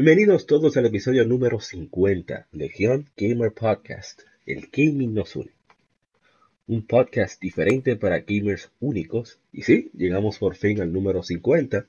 Bienvenidos 0.00 0.46
todos 0.46 0.76
al 0.76 0.86
episodio 0.86 1.24
número 1.24 1.58
50, 1.58 2.46
Legión 2.52 3.10
Gamer 3.16 3.52
Podcast, 3.52 4.20
el 4.46 4.68
gaming 4.72 5.12
nos 5.12 5.34
une. 5.34 5.50
Un 6.68 6.86
podcast 6.86 7.42
diferente 7.42 7.96
para 7.96 8.20
gamers 8.20 8.70
únicos. 8.78 9.40
Y 9.52 9.62
sí, 9.62 9.90
llegamos 9.94 10.38
por 10.38 10.54
fin 10.54 10.80
al 10.80 10.92
número 10.92 11.24
50. 11.24 11.84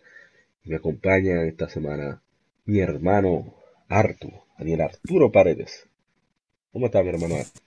Y 0.64 0.70
me 0.72 0.78
acompaña 0.78 1.44
esta 1.44 1.70
semana 1.70 2.20
mi 2.66 2.80
hermano 2.80 3.54
Arturo, 3.88 4.48
Daniel 4.58 4.82
Arturo 4.82 5.32
Paredes. 5.32 5.86
¿Cómo 6.74 6.88
está 6.88 7.04
mi 7.04 7.10
hermano 7.10 7.36
Arturo? 7.36 7.64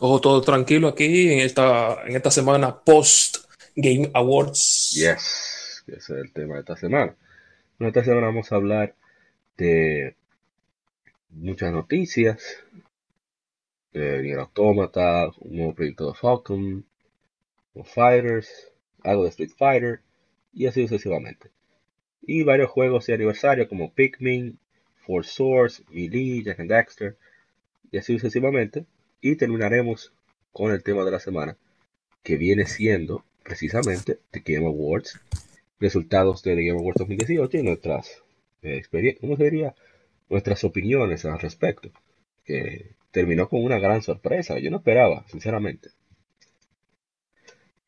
Ojo, 0.00 0.20
todo 0.20 0.42
tranquilo 0.42 0.88
aquí 0.88 1.32
en 1.32 1.38
esta, 1.38 2.02
en 2.06 2.16
esta 2.16 2.30
semana 2.30 2.78
post 2.78 3.38
Game 3.74 4.10
Awards. 4.12 4.90
Yes, 4.92 5.84
ese 5.86 5.96
es 5.96 6.10
el 6.10 6.32
tema 6.34 6.56
de 6.56 6.60
esta 6.60 6.76
semana. 6.76 7.16
En 7.80 7.86
esta 7.86 8.04
semana 8.04 8.26
vamos 8.26 8.52
a 8.52 8.56
hablar 8.56 8.94
de 9.56 10.14
muchas 11.30 11.72
noticias. 11.72 12.62
De 13.94 14.20
Nier 14.20 14.38
Automata, 14.38 15.30
un 15.38 15.56
nuevo 15.56 15.74
proyecto 15.74 16.08
de 16.08 16.14
Falcon, 16.14 16.84
Fighters, 17.82 18.70
algo 19.02 19.22
de 19.22 19.30
Street 19.30 19.52
Fighter, 19.56 20.00
y 20.52 20.66
así 20.66 20.82
sucesivamente. 20.82 21.48
Y 22.20 22.42
varios 22.42 22.68
juegos 22.68 23.06
de 23.06 23.14
aniversario 23.14 23.66
como 23.66 23.94
Pikmin, 23.94 24.58
Four 25.06 25.24
Swords, 25.24 25.82
Melee, 25.88 26.42
Jack 26.42 26.60
and 26.60 26.68
Daxter, 26.68 27.16
y 27.90 27.96
así 27.96 28.12
sucesivamente. 28.12 28.84
Y 29.22 29.36
terminaremos 29.36 30.12
con 30.52 30.70
el 30.70 30.82
tema 30.82 31.02
de 31.02 31.12
la 31.12 31.18
semana, 31.18 31.56
que 32.22 32.36
viene 32.36 32.66
siendo 32.66 33.24
precisamente 33.42 34.18
The 34.32 34.42
Game 34.44 34.66
Awards 34.66 35.18
resultados 35.80 36.42
de 36.42 36.54
The 36.54 36.64
Game 36.64 36.78
Awards 36.78 36.98
2018 36.98 37.58
y 37.58 37.62
nuestras 37.62 38.22
eh, 38.62 38.76
experiencias, 38.76 39.20
¿cómo 39.20 39.36
se 39.36 39.44
diría? 39.44 39.74
Nuestras 40.28 40.62
opiniones 40.64 41.24
al 41.24 41.40
respecto. 41.40 41.90
Que 42.44 42.92
terminó 43.10 43.48
con 43.48 43.64
una 43.64 43.78
gran 43.78 44.02
sorpresa. 44.02 44.58
Yo 44.58 44.70
no 44.70 44.78
esperaba, 44.78 45.24
sinceramente. 45.28 45.90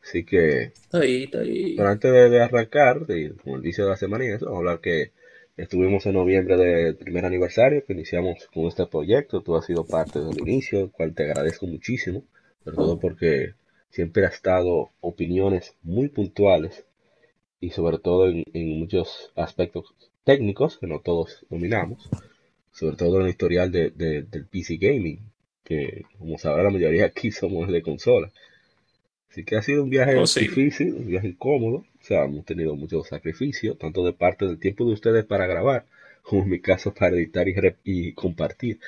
Así 0.03 0.25
que, 0.25 0.73
ahí, 0.93 1.31
ahí. 1.33 1.77
pero 1.77 1.89
antes 1.89 2.13
de, 2.13 2.43
arrancar, 2.43 3.07
de, 3.07 3.35
como 3.37 3.57
el 3.57 3.63
inicio 3.63 3.85
de 3.85 3.91
la 3.91 3.97
semana 3.97 4.25
y 4.25 4.29
eso, 4.29 4.47
vamos 4.47 4.57
a 4.57 4.59
hablar 4.59 4.81
que 4.81 5.13
estuvimos 5.57 6.05
en 6.07 6.15
noviembre 6.15 6.57
del 6.57 6.97
primer 6.97 7.25
aniversario, 7.25 7.85
que 7.85 7.93
iniciamos 7.93 8.49
con 8.53 8.67
este 8.67 8.85
proyecto. 8.87 9.43
Tú 9.43 9.55
has 9.55 9.67
sido 9.67 9.87
parte 9.87 10.19
del 10.19 10.41
inicio, 10.41 10.81
el 10.81 10.91
cual 10.91 11.15
te 11.15 11.25
agradezco 11.25 11.67
muchísimo, 11.67 12.25
sobre 12.65 12.77
todo 12.77 12.99
porque 12.99 13.55
siempre 13.91 14.27
has 14.27 14.43
dado 14.43 14.91
opiniones 15.01 15.77
muy 15.83 16.09
puntuales 16.09 16.85
y 17.63 17.71
sobre 17.71 17.99
todo 17.99 18.29
en, 18.29 18.79
muchos 18.79 19.31
aspectos 19.37 19.95
técnicos 20.25 20.79
que 20.79 20.89
no 20.89 20.99
todos 20.99 21.47
dominamos, 21.49 22.11
sobre 22.73 22.97
todo 22.97 23.21
en 23.21 23.27
el 23.27 23.31
historial 23.31 23.71
de, 23.71 23.91
del 23.91 24.47
PC 24.47 24.79
Gaming, 24.79 25.21
que 25.63 26.03
como 26.19 26.39
sabrá 26.39 26.65
la 26.65 26.71
mayoría 26.71 27.07
aquí 27.07 27.31
somos 27.31 27.69
de 27.69 27.81
consola. 27.81 28.31
Así 29.31 29.45
que 29.45 29.57
ha 29.57 29.63
sido 29.63 29.85
un 29.85 29.91
viaje 29.91 30.17
oh, 30.17 30.25
difícil, 30.25 30.93
un 30.93 31.07
viaje 31.07 31.29
incómodo, 31.29 31.77
o 31.77 32.05
sea, 32.05 32.25
hemos 32.25 32.45
tenido 32.45 32.75
mucho 32.75 33.05
sacrificio, 33.05 33.77
tanto 33.77 34.05
de 34.05 34.13
parte 34.13 34.45
del 34.45 34.59
tiempo 34.59 34.85
de 34.85 34.95
ustedes 34.95 35.25
para 35.25 35.47
grabar, 35.47 35.87
como 36.23 36.43
en 36.43 36.51
mi 36.51 36.61
caso 36.61 36.93
para 36.93 37.15
editar 37.17 37.49
y, 37.49 37.55
y 37.85 38.13
compartir. 38.13 38.81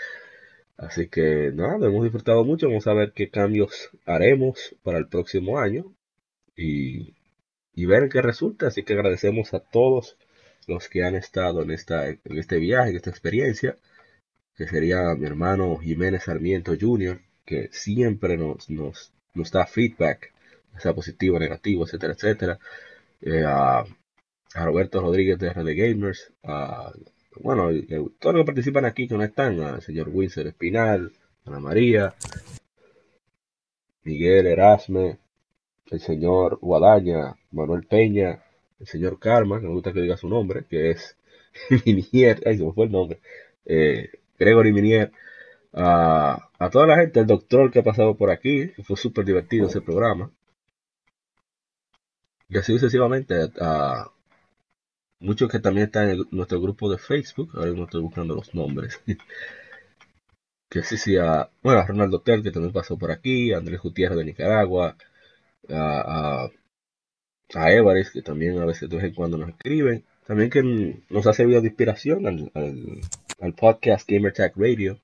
Así 0.76 1.06
que 1.06 1.52
nada, 1.54 1.86
hemos 1.86 2.02
disfrutado 2.02 2.44
mucho, 2.44 2.66
vamos 2.66 2.88
a 2.88 2.92
ver 2.92 3.12
qué 3.12 3.30
cambios 3.30 3.90
haremos 4.04 4.74
para 4.82 4.98
el 4.98 5.06
próximo 5.06 5.60
año. 5.60 5.92
Y 6.56 7.14
y 7.74 7.86
ver 7.86 8.08
qué 8.08 8.22
resulta. 8.22 8.68
Así 8.68 8.82
que 8.82 8.94
agradecemos 8.94 9.54
a 9.54 9.60
todos 9.60 10.16
los 10.66 10.88
que 10.88 11.04
han 11.04 11.14
estado 11.14 11.62
en, 11.62 11.70
esta, 11.70 12.08
en 12.08 12.18
este 12.24 12.58
viaje, 12.58 12.90
en 12.90 12.96
esta 12.96 13.10
experiencia, 13.10 13.76
que 14.56 14.66
sería 14.66 15.14
mi 15.14 15.26
hermano 15.26 15.78
Jiménez 15.78 16.24
Sarmiento 16.24 16.74
Jr., 16.80 17.20
que 17.44 17.68
siempre 17.72 18.36
nos, 18.36 18.70
nos, 18.70 19.12
nos 19.34 19.50
da 19.50 19.66
feedback, 19.66 20.32
sea 20.78 20.94
positivo, 20.94 21.38
negativo, 21.38 21.84
etcétera, 21.84 22.14
etcétera. 22.14 22.58
Eh, 23.20 23.44
a, 23.46 23.84
Roberto 24.54 25.00
Rodríguez 25.00 25.38
de 25.38 25.50
RD 25.52 25.74
Gamers, 25.74 26.32
a, 26.44 26.92
bueno, 27.40 27.70
todos 28.20 28.36
los 28.36 28.42
que 28.42 28.46
participan 28.46 28.84
aquí 28.84 29.08
que 29.08 29.16
no 29.16 29.24
están, 29.24 29.60
al 29.60 29.82
señor 29.82 30.10
Winsor 30.10 30.46
Espinal, 30.46 31.10
Ana 31.44 31.58
María, 31.58 32.14
Miguel 34.04 34.46
Erasme, 34.46 35.18
el 35.90 36.00
señor 36.00 36.58
Guadaña, 36.60 37.36
Manuel 37.52 37.86
Peña, 37.86 38.42
el 38.80 38.86
señor 38.86 39.18
Karma, 39.18 39.60
que 39.60 39.66
me 39.66 39.74
gusta 39.74 39.92
que 39.92 40.00
diga 40.00 40.16
su 40.16 40.28
nombre, 40.28 40.64
que 40.68 40.90
es 40.90 41.16
Minier, 41.86 42.42
ahí 42.46 42.58
se 42.58 42.64
me 42.64 42.72
fue 42.72 42.86
el 42.86 42.92
nombre, 42.92 43.20
eh, 43.64 44.10
Gregory 44.38 44.72
Minier, 44.72 45.12
a, 45.72 46.50
toda 46.72 46.86
la 46.86 46.96
gente, 46.96 47.20
el 47.20 47.26
doctor 47.26 47.70
que 47.70 47.80
ha 47.80 47.82
pasado 47.82 48.16
por 48.16 48.30
aquí, 48.30 48.70
que 48.72 48.82
fue 48.84 48.96
súper 48.96 49.24
divertido 49.24 49.66
ese 49.68 49.80
programa, 49.80 50.30
y 52.48 52.58
así 52.58 52.72
sucesivamente 52.72 53.50
a 53.60 54.10
muchos 55.20 55.50
que 55.50 55.58
también 55.58 55.86
están 55.86 56.10
en 56.10 56.24
nuestro 56.30 56.60
grupo 56.60 56.90
de 56.90 56.98
Facebook, 56.98 57.50
ahora 57.54 57.72
no 57.72 57.84
estoy 57.84 58.02
buscando 58.02 58.34
los 58.34 58.54
nombres, 58.54 59.00
que 60.68 60.82
sí, 60.82 60.96
sí, 60.96 61.16
a, 61.16 61.50
bueno, 61.62 61.80
a 61.80 61.86
Ronaldo 61.86 62.20
Tel, 62.20 62.42
que 62.42 62.50
también 62.50 62.72
pasó 62.72 62.98
por 62.98 63.10
aquí, 63.10 63.52
a 63.52 63.58
Andrés 63.58 63.80
Gutiérrez 63.80 64.18
de 64.18 64.24
Nicaragua, 64.24 64.96
a, 65.70 66.50
a, 67.54 67.72
Everest, 67.72 68.12
que 68.12 68.22
también 68.22 68.58
a 68.58 68.64
veces 68.64 68.88
de 68.88 68.96
vez 68.96 69.06
en 69.06 69.14
cuando 69.14 69.38
nos 69.38 69.50
escriben. 69.50 70.04
También 70.26 70.50
que 70.50 71.02
nos 71.10 71.26
ha 71.26 71.32
servido 71.32 71.60
de 71.60 71.68
inspiración 71.68 72.26
al, 72.26 72.50
al, 73.40 73.54
podcast 73.54 74.08
Gamer 74.08 74.32
Tag 74.32 74.52
Radio. 74.56 75.00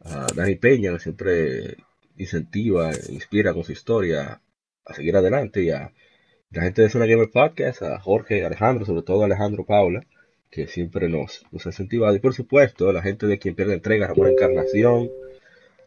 A 0.00 0.26
Dani 0.34 0.54
Peña, 0.56 0.92
que 0.92 1.00
siempre 1.00 1.76
incentiva, 2.16 2.92
inspira 3.08 3.52
con 3.52 3.64
su 3.64 3.72
historia 3.72 4.40
a 4.84 4.94
seguir 4.94 5.16
adelante. 5.16 5.62
Y 5.62 5.70
a 5.70 5.92
la 6.50 6.62
gente 6.62 6.82
de 6.82 6.90
Zona 6.90 7.06
Gamer 7.06 7.30
Podcast, 7.30 7.82
a 7.82 7.98
Jorge, 7.98 8.44
Alejandro, 8.44 8.86
sobre 8.86 9.02
todo 9.02 9.22
a 9.22 9.26
Alejandro 9.26 9.64
Paula, 9.64 10.06
que 10.50 10.66
siempre 10.66 11.08
nos, 11.08 11.44
nos 11.50 11.66
ha 11.66 11.70
incentivado. 11.70 12.14
Y 12.14 12.20
por 12.20 12.34
supuesto, 12.34 12.92
la 12.92 13.02
gente 13.02 13.26
de 13.26 13.38
quien 13.38 13.54
pierde 13.54 13.74
entrega, 13.74 14.06
Ramón 14.06 14.28
Encarnación, 14.28 15.10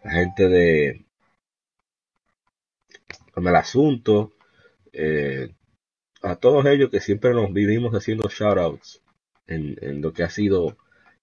la 0.03 0.11
gente 0.11 0.49
de 0.49 1.05
con 3.41 3.49
el 3.49 3.55
asunto, 3.55 4.33
eh, 4.93 5.49
a 6.21 6.35
todos 6.35 6.65
ellos 6.67 6.89
que 6.91 6.99
siempre 6.99 7.33
nos 7.33 7.51
vivimos 7.51 7.93
haciendo 7.93 8.29
shoutouts 8.29 9.01
en, 9.47 9.75
en 9.81 10.01
lo 10.01 10.13
que 10.13 10.23
ha 10.23 10.29
sido 10.29 10.77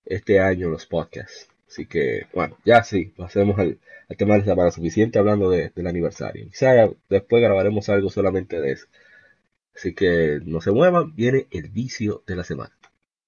este 0.05 0.41
año 0.41 0.69
los 0.69 0.87
podcasts. 0.87 1.49
Así 1.69 1.87
que, 1.87 2.27
bueno, 2.35 2.57
ya 2.65 2.83
sí, 2.83 3.13
pasemos 3.17 3.59
al, 3.59 3.79
tema 4.17 4.35
de 4.35 4.41
la 4.41 4.47
semana. 4.47 4.71
Suficiente 4.71 5.19
hablando 5.19 5.51
del 5.51 5.87
aniversario. 5.87 6.47
Quizá 6.47 6.89
después 7.09 7.43
grabaremos 7.43 7.89
algo 7.89 8.11
solamente 8.11 8.61
de 8.61 8.73
eso. 8.73 8.87
Así 9.77 9.95
que 9.95 10.41
no 10.45 10.61
se 10.61 10.73
muevan, 10.73 11.15
viene 11.15 11.47
el 11.51 11.69
vicio 11.69 12.25
de 12.27 12.37
la 12.37 12.43
semana. 12.43 12.77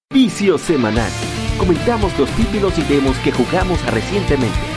Vicio 0.09 0.57
semanal. 0.57 1.11
Comentamos 1.57 2.17
los 2.19 2.29
títulos 2.35 2.77
y 2.77 2.83
demos 2.93 3.17
que 3.19 3.31
jugamos 3.31 3.79
recientemente. 3.93 4.70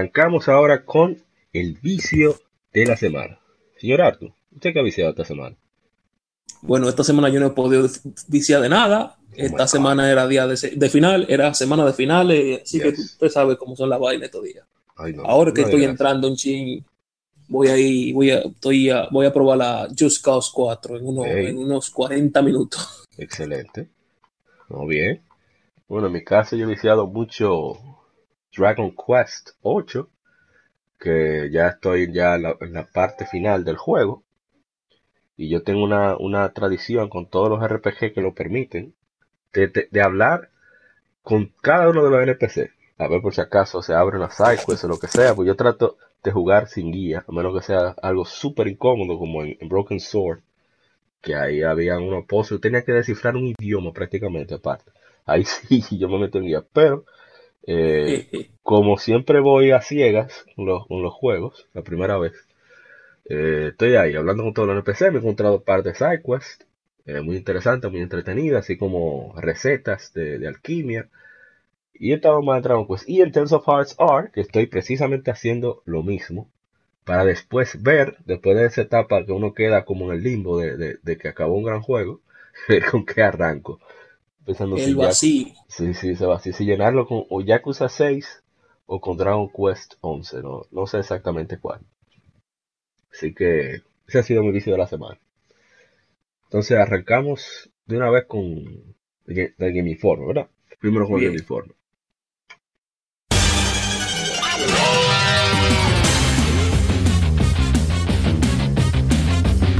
Arrancamos 0.00 0.48
ahora 0.48 0.86
con 0.86 1.22
el 1.52 1.74
vicio 1.74 2.40
de 2.72 2.86
la 2.86 2.96
semana. 2.96 3.38
Señor 3.78 4.00
Arthur, 4.00 4.32
¿usted 4.50 4.72
qué 4.72 4.80
ha 4.80 4.82
viciado 4.82 5.10
esta 5.10 5.26
semana? 5.26 5.54
Bueno, 6.62 6.88
esta 6.88 7.04
semana 7.04 7.28
yo 7.28 7.38
no 7.38 7.48
he 7.48 7.50
podido 7.50 7.86
viciar 8.28 8.62
de 8.62 8.70
nada. 8.70 9.18
Oh 9.18 9.32
esta 9.36 9.68
semana 9.68 10.10
era 10.10 10.26
día 10.26 10.46
de, 10.46 10.88
final, 10.88 11.26
era 11.28 11.52
semana 11.52 11.84
de 11.84 11.92
finales, 11.92 12.62
así 12.62 12.80
que 12.80 12.88
usted 12.88 13.28
sabe 13.28 13.58
cómo 13.58 13.76
son 13.76 13.90
las 13.90 14.00
vainas 14.00 14.24
estos 14.24 14.42
días. 14.42 14.64
ahora 15.22 15.52
que 15.52 15.60
estoy 15.60 15.84
entrando 15.84 16.28
en 16.28 16.34
ching, 16.36 16.82
voy 17.48 17.68
a 17.68 17.76
ir, 17.76 18.14
voy 18.14 18.30
a, 18.30 18.38
estoy 18.38 18.90
voy 19.10 19.26
a 19.26 19.32
probar 19.34 19.58
la 19.58 19.88
Just 19.98 20.24
Cause 20.24 20.50
4 20.54 20.96
en, 20.96 21.46
en 21.46 21.58
unos 21.58 21.90
40 21.90 22.40
minutos. 22.40 23.06
Excelente. 23.18 23.86
Muy 24.70 24.94
bien. 24.94 25.20
Bueno, 25.88 26.06
en 26.06 26.14
mi 26.14 26.24
caso 26.24 26.56
yo 26.56 26.64
he 26.64 26.70
viciado 26.70 27.06
mucho 27.06 27.99
Dragon 28.56 28.94
Quest 28.94 29.50
8, 29.62 30.08
que 30.98 31.50
ya 31.52 31.68
estoy 31.68 32.12
ya 32.12 32.34
en 32.34 32.72
la, 32.72 32.86
parte 32.86 33.26
final 33.26 33.64
del 33.64 33.76
juego. 33.76 34.22
Y 35.36 35.48
yo 35.48 35.62
tengo 35.62 35.84
una, 35.84 36.52
tradición 36.52 37.08
con 37.08 37.26
todos 37.28 37.48
los 37.48 37.66
RPG 37.66 38.12
que 38.12 38.20
lo 38.20 38.34
permiten, 38.34 38.94
de, 39.52 40.02
hablar 40.02 40.50
con 41.22 41.52
cada 41.62 41.88
uno 41.88 42.04
de 42.04 42.10
los 42.10 42.22
NPC. 42.22 42.70
A 42.98 43.08
ver 43.08 43.22
por 43.22 43.34
si 43.34 43.40
acaso 43.40 43.80
se 43.82 43.94
abre 43.94 44.18
una 44.18 44.30
sidequest 44.30 44.84
o 44.84 44.88
lo 44.88 44.98
que 44.98 45.08
sea, 45.08 45.34
pues 45.34 45.46
yo 45.46 45.56
trato 45.56 45.96
de 46.22 46.30
jugar 46.30 46.68
sin 46.68 46.92
guía, 46.92 47.24
a 47.26 47.32
menos 47.32 47.54
que 47.56 47.62
sea 47.64 47.96
algo 48.02 48.26
súper 48.26 48.68
incómodo 48.68 49.18
como 49.18 49.42
en, 49.42 49.56
Broken 49.68 50.00
Sword, 50.00 50.40
que 51.22 51.34
ahí 51.34 51.62
había 51.62 51.98
unos 51.98 52.26
pozos, 52.26 52.60
tenía 52.60 52.84
que 52.84 52.92
descifrar 52.92 53.36
un 53.36 53.54
idioma 53.58 53.92
prácticamente 53.92 54.54
aparte. 54.54 54.92
Ahí 55.24 55.44
sí, 55.46 55.82
yo 55.98 56.08
me 56.08 56.18
meto 56.18 56.38
en 56.38 56.44
guía, 56.44 56.64
pero 56.72 57.06
eh, 57.66 58.50
como 58.62 58.98
siempre 58.98 59.40
voy 59.40 59.70
a 59.72 59.80
ciegas 59.80 60.44
con 60.56 60.66
los, 60.66 61.14
juegos, 61.14 61.68
la 61.74 61.82
primera 61.82 62.18
vez, 62.18 62.32
eh, 63.26 63.68
estoy 63.70 63.96
ahí 63.96 64.14
hablando 64.14 64.42
con 64.44 64.54
todos 64.54 64.68
los 64.68 64.76
NPC, 64.76 65.10
me 65.10 65.18
he 65.18 65.20
encontrado 65.20 65.62
par 65.62 65.82
de 65.82 65.94
sidequests, 65.94 66.66
eh, 67.06 67.20
muy 67.20 67.36
interesantes, 67.36 67.90
muy 67.90 68.00
entretenidas, 68.00 68.64
así 68.64 68.76
como 68.76 69.34
recetas 69.36 70.12
de, 70.14 70.46
alquimia. 70.46 71.08
Y 71.94 72.12
he 72.12 72.14
estado 72.16 72.42
más 72.42 72.64
en 72.64 72.86
pues, 72.86 73.08
Y 73.08 73.20
en 73.22 73.32
Tales 73.32 73.52
of 73.52 73.66
Hearts 73.66 73.96
R, 73.98 74.30
que 74.32 74.40
estoy 74.40 74.66
precisamente 74.66 75.30
haciendo 75.30 75.82
lo 75.86 76.02
mismo, 76.02 76.50
para 77.04 77.24
después 77.24 77.82
ver, 77.82 78.16
después 78.26 78.56
de 78.56 78.66
esa 78.66 78.82
etapa 78.82 79.24
que 79.24 79.32
uno 79.32 79.54
queda 79.54 79.84
como 79.84 80.06
en 80.06 80.18
el 80.18 80.22
limbo 80.24 80.58
de, 80.58 80.98
de 81.02 81.16
que 81.18 81.28
acabó 81.28 81.54
un 81.54 81.64
gran 81.64 81.82
juego, 81.82 82.20
ver 82.68 82.84
con 82.90 83.04
qué 83.06 83.22
arranco 83.22 83.80
el 84.46 84.96
vacío. 84.96 85.46
sí, 85.68 85.94
sí, 85.94 86.16
se 86.16 86.26
va 86.26 86.36
así. 86.36 86.52
Si 86.52 86.64
llenarlo 86.64 87.06
con 87.06 87.24
o 87.28 87.40
Yakuza 87.40 87.88
6 87.88 88.42
o 88.86 89.00
con 89.00 89.16
Dragon 89.16 89.48
Quest 89.48 89.94
11, 90.00 90.42
no, 90.42 90.62
no 90.70 90.86
sé 90.86 90.98
exactamente 90.98 91.58
cuál. 91.58 91.80
Así 93.12 93.34
que 93.34 93.82
ese 94.06 94.18
ha 94.18 94.22
sido 94.22 94.42
mi 94.42 94.48
inicio 94.48 94.72
de 94.72 94.78
la 94.78 94.86
semana. 94.86 95.18
Entonces 96.44 96.78
arrancamos 96.78 97.70
de 97.86 97.96
una 97.96 98.10
vez 98.10 98.24
con 98.26 98.94
el 99.26 99.54
Game 99.58 99.90
Informe, 99.90 100.26
¿verdad? 100.26 100.48
Primero 100.80 101.06
con 101.06 101.20
el 101.20 101.26
Game 101.26 101.38
Informe. 101.38 101.72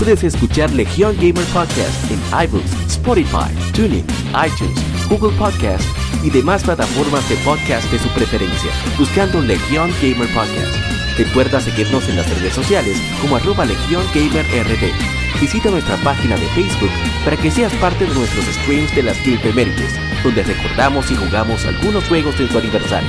Puedes 0.01 0.25
escuchar 0.25 0.73
Legion 0.73 1.15
Gamer 1.17 1.45
Podcast 1.53 2.11
en 2.11 2.19
iBooks, 2.49 2.80
Spotify, 3.00 3.50
TuneIn, 3.73 4.05
iTunes, 4.44 5.08
Google 5.08 5.35
Podcast 5.38 5.85
y 6.23 6.29
demás 6.29 6.62
plataformas 6.62 7.26
de 7.31 7.37
podcast 7.37 7.91
de 7.91 7.99
su 7.99 8.08
preferencia, 8.11 8.70
buscando 8.99 9.41
Legion 9.41 9.91
Gamer 10.02 10.29
Podcast. 10.35 10.76
Recuerda 11.17 11.61
seguirnos 11.61 12.06
en 12.11 12.17
las 12.17 12.29
redes 12.29 12.52
sociales 12.52 13.00
como 13.23 13.37
arroba 13.37 13.64
Legion 13.64 14.05
Gamer 14.14 14.44
RD. 14.44 14.93
Visita 15.41 15.70
nuestra 15.70 15.97
página 16.05 16.37
de 16.37 16.47
Facebook 16.49 16.91
para 17.25 17.38
que 17.38 17.50
seas 17.50 17.73
parte 17.76 18.05
de 18.05 18.14
nuestros 18.14 18.44
streams 18.44 18.94
de 18.94 19.02
las 19.02 19.17
Game 19.25 19.94
donde 20.23 20.43
recordamos 20.43 21.11
y 21.11 21.17
jugamos 21.17 21.64
algunos 21.64 22.06
juegos 22.06 22.38
en 22.38 22.50
su 22.50 22.58
aniversario. 22.58 23.08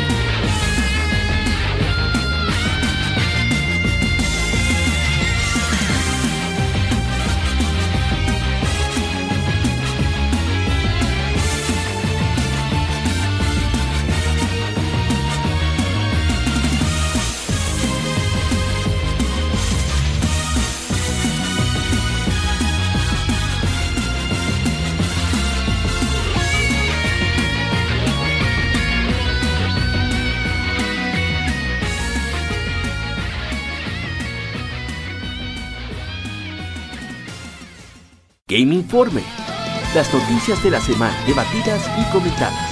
Game 38.52 38.76
Informe. 38.76 39.22
Las 39.96 40.14
noticias 40.14 40.62
de 40.62 40.72
la 40.72 40.82
semana 40.82 41.16
debatidas 41.26 41.90
y 41.98 42.12
comentadas. 42.12 42.70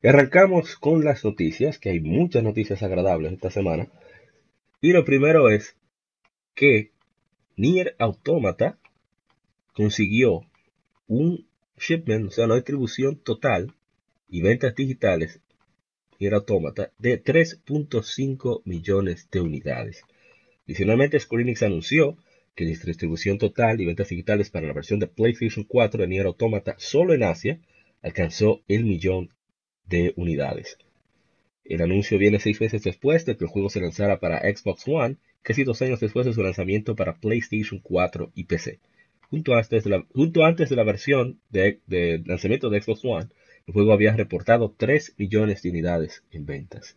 Y 0.00 0.06
arrancamos 0.06 0.76
con 0.76 1.04
las 1.04 1.24
noticias, 1.24 1.80
que 1.80 1.90
hay 1.90 1.98
muchas 1.98 2.44
noticias 2.44 2.80
agradables 2.84 3.32
esta 3.32 3.50
semana. 3.50 3.88
Y 4.80 4.92
lo 4.92 5.04
primero 5.04 5.50
es 5.50 5.74
que 6.54 6.92
Nier 7.56 7.94
Automata 7.98 8.78
consiguió 9.74 10.46
un 11.06 11.46
shipment, 11.78 12.28
o 12.28 12.30
sea, 12.30 12.46
una 12.46 12.54
distribución 12.54 13.16
total 13.16 13.74
y 14.28 14.42
ventas 14.42 14.74
digitales 14.74 15.40
Nier 16.18 16.34
Automata 16.34 16.92
de 16.98 17.22
3.5 17.22 18.62
millones 18.64 19.28
de 19.30 19.40
unidades. 19.40 20.02
Adicionalmente, 20.66 21.20
Square 21.20 21.54
anunció 21.62 22.16
que 22.54 22.64
la 22.64 22.70
distribución 22.70 23.38
total 23.38 23.80
y 23.80 23.86
ventas 23.86 24.08
digitales 24.08 24.48
para 24.50 24.66
la 24.66 24.72
versión 24.72 25.00
de 25.00 25.08
PlayStation 25.08 25.64
4 25.64 26.02
de 26.02 26.08
Nier 26.08 26.26
Automata 26.26 26.76
solo 26.78 27.14
en 27.14 27.24
Asia 27.24 27.60
alcanzó 28.00 28.62
el 28.68 28.84
millón 28.84 29.30
de 29.86 30.12
unidades. 30.16 30.78
El 31.64 31.82
anuncio 31.82 32.18
viene 32.18 32.38
seis 32.38 32.60
meses 32.60 32.82
después 32.82 33.24
de 33.24 33.36
que 33.36 33.44
el 33.44 33.50
juego 33.50 33.70
se 33.70 33.80
lanzara 33.80 34.20
para 34.20 34.40
Xbox 34.40 34.86
One 34.86 35.16
casi 35.44 35.62
dos 35.62 35.80
años 35.82 36.00
después 36.00 36.26
de 36.26 36.32
su 36.32 36.42
lanzamiento 36.42 36.96
para 36.96 37.20
PlayStation 37.20 37.78
4 37.78 38.32
y 38.34 38.44
PC. 38.44 38.80
Junto 39.30 39.54
antes 39.54 39.84
de 39.84 40.76
la, 40.76 40.84
versión 40.84 41.38
de, 41.50 41.80
lanzamiento 42.24 42.70
de 42.70 42.80
Xbox 42.80 43.04
One, 43.04 43.28
el 43.66 43.74
juego 43.74 43.92
había 43.92 44.16
reportado 44.16 44.74
3 44.76 45.14
millones 45.18 45.62
de 45.62 45.70
unidades 45.70 46.24
en 46.32 46.46
ventas. 46.46 46.96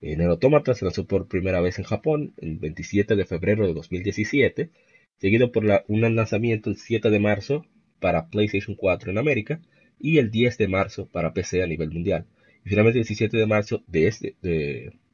En 0.00 0.20
el 0.20 0.28
Automata 0.28 0.74
se 0.74 0.84
lanzó 0.84 1.06
por 1.06 1.28
primera 1.28 1.60
vez 1.60 1.78
en 1.78 1.84
Japón 1.84 2.34
el 2.38 2.58
27 2.58 3.16
de 3.16 3.24
febrero 3.24 3.66
de 3.66 3.72
2017, 3.72 4.70
seguido 5.18 5.50
por 5.50 5.64
un 5.88 6.16
lanzamiento 6.16 6.68
el 6.68 6.76
7 6.76 7.10
de 7.10 7.20
marzo 7.20 7.64
para 8.00 8.28
PlayStation 8.28 8.76
4 8.76 9.12
en 9.12 9.18
América 9.18 9.60
y 9.98 10.18
el 10.18 10.30
10 10.30 10.58
de 10.58 10.68
marzo 10.68 11.06
para 11.06 11.32
PC 11.32 11.62
a 11.62 11.66
nivel 11.66 11.90
mundial. 11.90 12.26
Y 12.64 12.70
finalmente 12.70 12.98
el 12.98 13.04
17 13.04 13.36
de 13.36 13.46
marzo 13.46 13.82
de 13.86 14.08
este, 14.08 14.34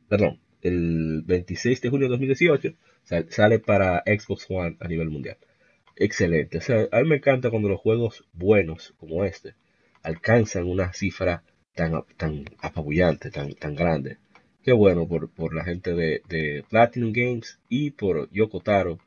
perdón, 0.09 0.41
el 0.63 1.23
26 1.27 1.81
de 1.81 1.89
junio 1.91 2.07
de 2.07 2.11
2018 2.11 2.75
sale 3.31 3.59
para 3.59 4.03
Xbox 4.07 4.47
One 4.49 4.77
a 4.81 4.89
nivel 4.89 5.11
mundial. 5.11 5.37
Excelente. 5.97 6.61
A 6.93 7.01
mí 7.01 7.09
me 7.09 7.17
encanta 7.17 7.51
cuando 7.51 7.69
los 7.69 7.81
juegos 7.81 8.25
buenos 8.33 8.95
como 8.99 9.25
este 9.25 9.55
alcanzan 10.03 10.65
una 10.65 10.93
cifra 10.93 11.43
tan, 11.75 12.05
tan 12.17 12.45
apabullante, 12.61 13.31
tan, 13.31 13.55
tan 13.55 13.75
grande. 13.75 14.19
Qué 14.63 14.73
bueno 14.73 15.09
por, 15.09 15.31
por 15.31 15.55
la 15.55 15.65
gente 15.65 15.95
de, 15.95 16.23
de, 16.29 16.65
Platinum 16.69 17.13
Games 17.13 17.59
y 17.69 17.91
por 17.91 18.31
Yoko 18.31 18.61
Taro, 18.61 18.99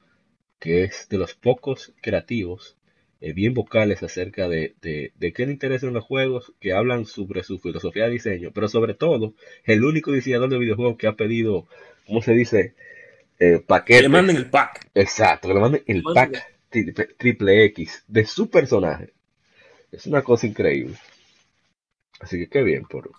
que 0.60 0.84
es 0.84 1.08
de 1.10 1.18
los 1.18 1.34
pocos 1.34 1.94
creativos 2.02 2.78
eh, 3.22 3.34
bien 3.34 3.54
vocales 3.54 4.02
acerca 4.02 4.50
de, 4.50 4.74
de, 4.82 5.14
de 5.16 5.32
qué 5.32 5.46
le 5.46 5.54
interesan 5.54 5.94
los 5.94 6.04
juegos, 6.04 6.54
que 6.60 6.74
hablan 6.74 7.06
sobre 7.06 7.44
su 7.44 7.60
filosofía 7.60 8.06
de 8.06 8.12
diseño, 8.12 8.52
pero 8.52 8.68
sobre 8.68 8.96
todo, 8.96 9.36
el 9.64 9.84
único 9.84 10.12
diseñador 10.12 10.50
de 10.50 10.58
videojuegos 10.58 10.98
que 10.98 11.08
ha 11.08 11.14
pedido, 11.14 11.68
¿cómo 12.08 12.24
se 12.24 12.34
dice? 12.34 12.74
Eh, 13.40 13.60
paquete. 13.66 14.00
Que 14.00 14.04
le 14.04 14.10
manden 14.10 14.38
el 14.38 14.50
pack. 14.50 14.90
Exacto, 14.96 15.48
que 15.48 15.54
le 15.54 15.60
manden 15.60 15.84
el 15.86 16.04
pack 16.04 16.52
triple 17.18 17.66
X 17.66 18.04
de 18.08 18.26
su 18.26 18.50
personaje. 18.50 19.14
Es 19.92 20.08
una 20.08 20.24
cosa 20.24 20.48
increíble. 20.48 20.96
Así 22.20 22.40
que 22.40 22.50
qué 22.50 22.64
bien 22.64 22.86
por, 22.86 23.12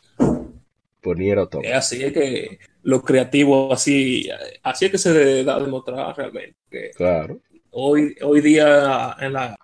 por 1.01 1.19
Nier 1.19 1.39
Automata. 1.39 1.77
Así 1.77 2.03
es 2.03 2.13
que 2.13 2.59
lo 2.83 3.03
creativo, 3.03 3.73
así, 3.73 4.29
así 4.63 4.87
es 4.87 4.91
que 4.91 4.99
se 4.99 5.45
da 5.45 5.57
a 5.57 5.61
demostrar 5.61 6.17
realmente. 6.17 6.91
claro. 6.97 7.41
Hoy, 7.75 8.17
hoy 8.21 8.43
día 8.43 9.17
en 9.19 9.33
la 9.33 9.57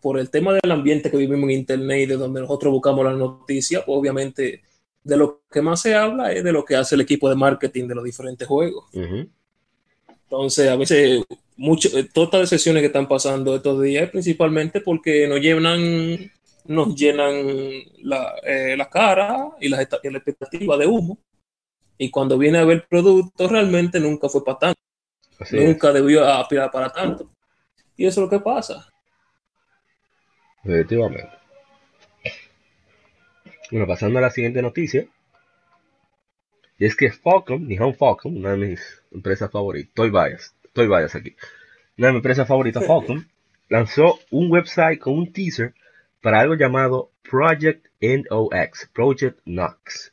por 0.00 0.18
el 0.18 0.30
tema 0.30 0.52
del 0.54 0.70
ambiente 0.70 1.10
que 1.10 1.16
vivimos 1.16 1.50
en 1.50 1.56
Internet 1.56 2.00
y 2.00 2.06
de 2.06 2.16
donde 2.16 2.40
nosotros 2.40 2.72
buscamos 2.72 3.04
las 3.04 3.16
noticias, 3.16 3.82
pues 3.84 3.98
obviamente 3.98 4.62
de 5.02 5.16
lo 5.16 5.42
que 5.50 5.62
más 5.62 5.80
se 5.80 5.94
habla 5.94 6.32
es 6.32 6.44
de 6.44 6.52
lo 6.52 6.64
que 6.64 6.76
hace 6.76 6.94
el 6.94 7.00
equipo 7.02 7.28
de 7.28 7.36
marketing 7.36 7.88
de 7.88 7.94
los 7.94 8.04
diferentes 8.04 8.46
juegos. 8.46 8.86
Entonces, 8.92 10.68
a 10.68 10.76
veces, 10.76 11.24
mucho, 11.56 11.88
eh, 11.98 12.08
todas 12.12 12.40
las 12.40 12.48
sesiones 12.48 12.82
que 12.82 12.86
están 12.86 13.08
pasando 13.08 13.56
estos 13.56 13.82
días, 13.82 14.10
principalmente 14.10 14.80
porque 14.80 15.26
nos 15.26 15.40
llenan 15.40 16.30
nos 16.66 16.94
llenan 16.94 17.34
la, 18.02 18.34
eh, 18.44 18.76
la 18.76 18.88
cara 18.88 19.50
y 19.60 19.68
la, 19.68 19.82
y 20.02 20.10
la 20.10 20.18
expectativa 20.18 20.76
de 20.76 20.86
humo. 20.86 21.18
Y 21.98 22.10
cuando 22.10 22.38
viene 22.38 22.58
a 22.58 22.64
ver 22.64 22.76
el 22.78 22.82
producto, 22.84 23.48
realmente 23.48 23.98
nunca 23.98 24.28
fue 24.28 24.44
para 24.44 24.58
tanto. 24.58 24.80
nunca 25.52 25.92
debió 25.92 26.24
aspirar 26.24 26.70
para 26.70 26.90
tanto. 26.90 27.30
Y 27.96 28.06
eso 28.06 28.20
es 28.20 28.24
lo 28.24 28.30
que 28.30 28.42
pasa. 28.42 28.88
Efectivamente. 30.64 31.28
Bueno, 33.70 33.86
pasando 33.86 34.18
a 34.18 34.22
la 34.22 34.30
siguiente 34.30 34.62
noticia. 34.62 35.06
Y 36.78 36.86
es 36.86 36.96
que 36.96 37.12
Falcon, 37.12 37.68
Nihon 37.68 37.94
Falcon, 37.94 38.36
una 38.36 38.52
de 38.52 38.56
mis 38.56 39.02
empresas 39.12 39.50
favoritas, 39.50 39.90
estoy 39.90 40.10
bias, 40.10 40.54
estoy 40.64 40.88
bias 40.88 41.14
aquí. 41.14 41.36
Una 41.98 42.08
de 42.08 42.12
mis 42.14 42.18
empresas 42.18 42.48
favoritas, 42.48 42.86
Falcon, 42.86 43.28
lanzó 43.68 44.18
un 44.30 44.50
website 44.50 44.98
con 44.98 45.18
un 45.18 45.32
teaser 45.32 45.74
para 46.22 46.40
algo 46.40 46.54
llamado 46.54 47.12
Project 47.22 47.86
NOX, 48.00 48.90
Project 48.92 49.40
Nox. 49.44 50.12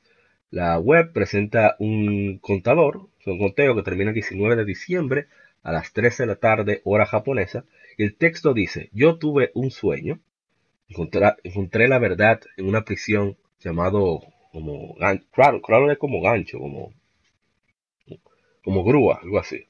La 0.51 0.77
web 0.79 1.11
presenta 1.13 1.75
un 1.79 2.39
contador, 2.39 3.07
un 3.25 3.39
conteo 3.39 3.75
que 3.75 3.83
termina 3.83 4.11
el 4.11 4.15
19 4.15 4.55
de 4.55 4.65
diciembre 4.65 5.27
a 5.63 5.71
las 5.71 5.91
13 5.93 6.23
de 6.23 6.27
la 6.27 6.35
tarde, 6.35 6.81
hora 6.83 7.05
japonesa. 7.05 7.65
Y 7.97 8.03
el 8.03 8.15
texto 8.15 8.53
dice, 8.53 8.89
yo 8.93 9.17
tuve 9.17 9.51
un 9.53 9.71
sueño, 9.71 10.19
encontré, 10.89 11.87
la 11.87 11.99
verdad 11.99 12.41
en 12.57 12.67
una 12.67 12.83
prisión 12.83 13.37
llamado 13.59 14.21
como, 14.51 14.95
claro, 15.31 15.61
claro 15.61 15.91
es 15.91 15.97
como 15.97 16.21
gancho, 16.21 16.59
como, 16.59 16.93
como 18.63 18.83
grúa, 18.83 19.19
algo 19.21 19.39
así. 19.39 19.65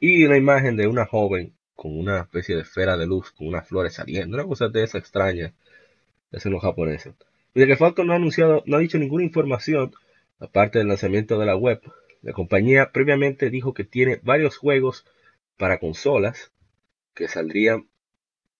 Y 0.00 0.26
la 0.26 0.36
imagen 0.36 0.76
de 0.76 0.86
una 0.86 1.06
joven 1.06 1.54
con 1.74 1.98
una 1.98 2.20
especie 2.20 2.56
de 2.56 2.62
esfera 2.62 2.96
de 2.96 3.06
luz, 3.06 3.30
con 3.32 3.48
unas 3.48 3.66
flores 3.66 3.94
saliendo, 3.94 4.36
una 4.36 4.46
cosa 4.46 4.68
de 4.68 4.82
esa 4.82 4.98
extraña, 4.98 5.52
es 6.30 6.46
en 6.46 6.52
los 6.52 6.62
japoneses. 6.62 7.14
Y 7.54 7.60
de 7.60 7.66
que 7.66 7.76
Falcon 7.76 8.06
no 8.06 8.12
ha 8.12 8.16
anunciado, 8.16 8.62
no 8.66 8.76
ha 8.76 8.80
dicho 8.80 8.98
ninguna 8.98 9.24
información, 9.24 9.94
aparte 10.38 10.78
del 10.78 10.88
lanzamiento 10.88 11.38
de 11.38 11.46
la 11.46 11.56
web. 11.56 11.80
La 12.22 12.32
compañía 12.32 12.92
previamente 12.92 13.50
dijo 13.50 13.74
que 13.74 13.84
tiene 13.84 14.20
varios 14.22 14.56
juegos 14.56 15.06
para 15.56 15.78
consolas 15.78 16.52
que 17.14 17.28
saldrían 17.28 17.88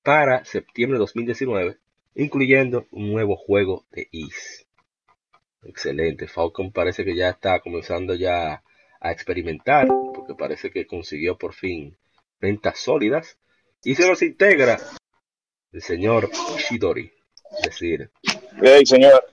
para 0.02 0.44
septiembre 0.44 0.96
de 0.96 1.00
2019, 1.00 1.76
incluyendo 2.14 2.86
un 2.90 3.12
nuevo 3.12 3.36
juego 3.36 3.86
de 3.90 4.08
Is. 4.10 4.66
Excelente, 5.62 6.26
Falcon 6.26 6.72
parece 6.72 7.04
que 7.04 7.14
ya 7.14 7.30
está 7.30 7.60
comenzando 7.60 8.14
ya 8.14 8.62
a 9.00 9.12
experimentar, 9.12 9.88
porque 10.14 10.34
parece 10.34 10.70
que 10.70 10.86
consiguió 10.86 11.36
por 11.36 11.54
fin 11.54 11.96
ventas 12.40 12.78
sólidas 12.78 13.38
y 13.82 13.94
se 13.94 14.08
nos 14.08 14.22
integra 14.22 14.78
el 15.72 15.82
señor 15.82 16.30
Shidori. 16.58 17.12
Es 17.58 17.62
decir, 17.62 18.10
hey 18.62 18.84
señor, 18.84 19.24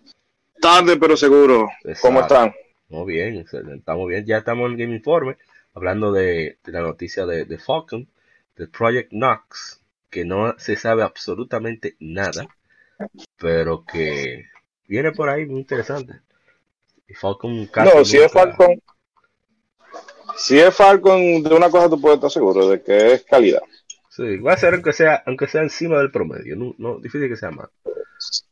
tarde 0.62 0.98
pero 0.98 1.16
seguro. 1.16 1.70
¿Cómo 2.02 2.22
están? 2.22 2.54
Muy 2.90 3.14
bien, 3.14 3.46
estamos 3.76 4.08
bien. 4.08 4.26
Ya 4.26 4.38
estamos 4.38 4.72
en 4.72 4.78
Game 4.78 4.96
Informe 4.96 5.38
hablando 5.74 6.12
de, 6.12 6.58
la 6.66 6.82
noticia 6.82 7.26
de, 7.26 7.46
de, 7.46 7.58
Falcon, 7.58 8.10
de 8.56 8.68
Project 8.68 9.12
Knox, 9.12 9.82
que 10.10 10.26
no 10.26 10.58
se 10.58 10.76
sabe 10.76 11.04
absolutamente 11.04 11.96
nada, 12.00 12.48
pero 13.38 13.84
que 13.86 14.46
viene 14.88 15.12
por 15.12 15.30
ahí 15.30 15.46
muy 15.46 15.62
interesante. 15.62 16.22
Y 17.08 17.14
Falcon 17.14 17.70
No, 17.86 18.04
si 18.04 18.18
es 18.18 18.32
Falcon, 18.32 18.82
si 20.36 20.60
es 20.60 20.76
Falcon, 20.76 21.44
de 21.44 21.56
una 21.56 21.70
cosa 21.70 21.90
tú 21.90 22.00
puedes 22.00 22.18
estar 22.18 22.32
seguro, 22.32 22.70
de 22.70 22.82
que 22.82 23.14
es 23.14 23.24
calidad. 23.24 23.62
Sí, 24.10 24.38
va 24.38 24.54
a 24.54 24.58
ser 24.58 24.74
aunque 24.74 24.94
sea, 24.94 25.24
aunque 25.26 25.48
sea 25.48 25.62
encima 25.62 26.00
del 26.00 26.12
promedio, 26.12 26.56
no, 26.56 26.74
no 26.78 27.00
difícil 27.00 27.30
que 27.30 27.38
sea 27.38 27.52
más. 27.52 27.70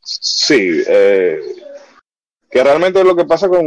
Sí, 0.04 0.84
eh, 0.88 1.42
que 2.50 2.64
realmente 2.64 3.04
lo 3.04 3.16
que 3.16 3.26
pasa 3.26 3.50
con 3.50 3.66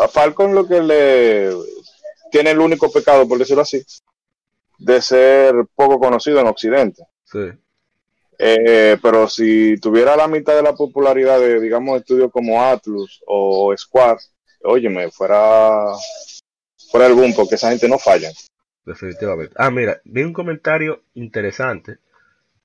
a 0.00 0.08
Falcon 0.08 0.54
lo 0.54 0.68
que 0.68 0.80
le 0.80 1.50
tiene 2.30 2.50
el 2.50 2.60
único 2.60 2.92
pecado, 2.92 3.26
por 3.26 3.38
decirlo 3.38 3.62
así, 3.62 3.82
de 4.78 5.00
ser 5.02 5.54
poco 5.74 5.98
conocido 5.98 6.40
en 6.40 6.46
Occidente. 6.46 7.02
Sí. 7.24 7.50
Eh, 8.38 8.96
pero 9.00 9.28
si 9.28 9.76
tuviera 9.78 10.16
la 10.16 10.28
mitad 10.28 10.56
de 10.56 10.62
la 10.62 10.74
popularidad 10.74 11.38
de, 11.38 11.60
digamos, 11.60 12.00
estudios 12.00 12.30
como 12.32 12.62
Atlus 12.62 13.22
o 13.26 13.74
Square, 13.76 14.18
óyeme, 14.64 15.10
fuera 15.10 15.92
fuera 16.90 17.06
el 17.06 17.14
boom, 17.14 17.32
porque 17.34 17.54
esa 17.54 17.70
gente 17.70 17.88
no 17.88 17.98
falla. 17.98 18.30
Definitivamente. 18.84 19.54
Ah, 19.56 19.70
mira, 19.70 20.00
vi 20.04 20.22
un 20.22 20.32
comentario 20.32 21.02
interesante 21.14 21.98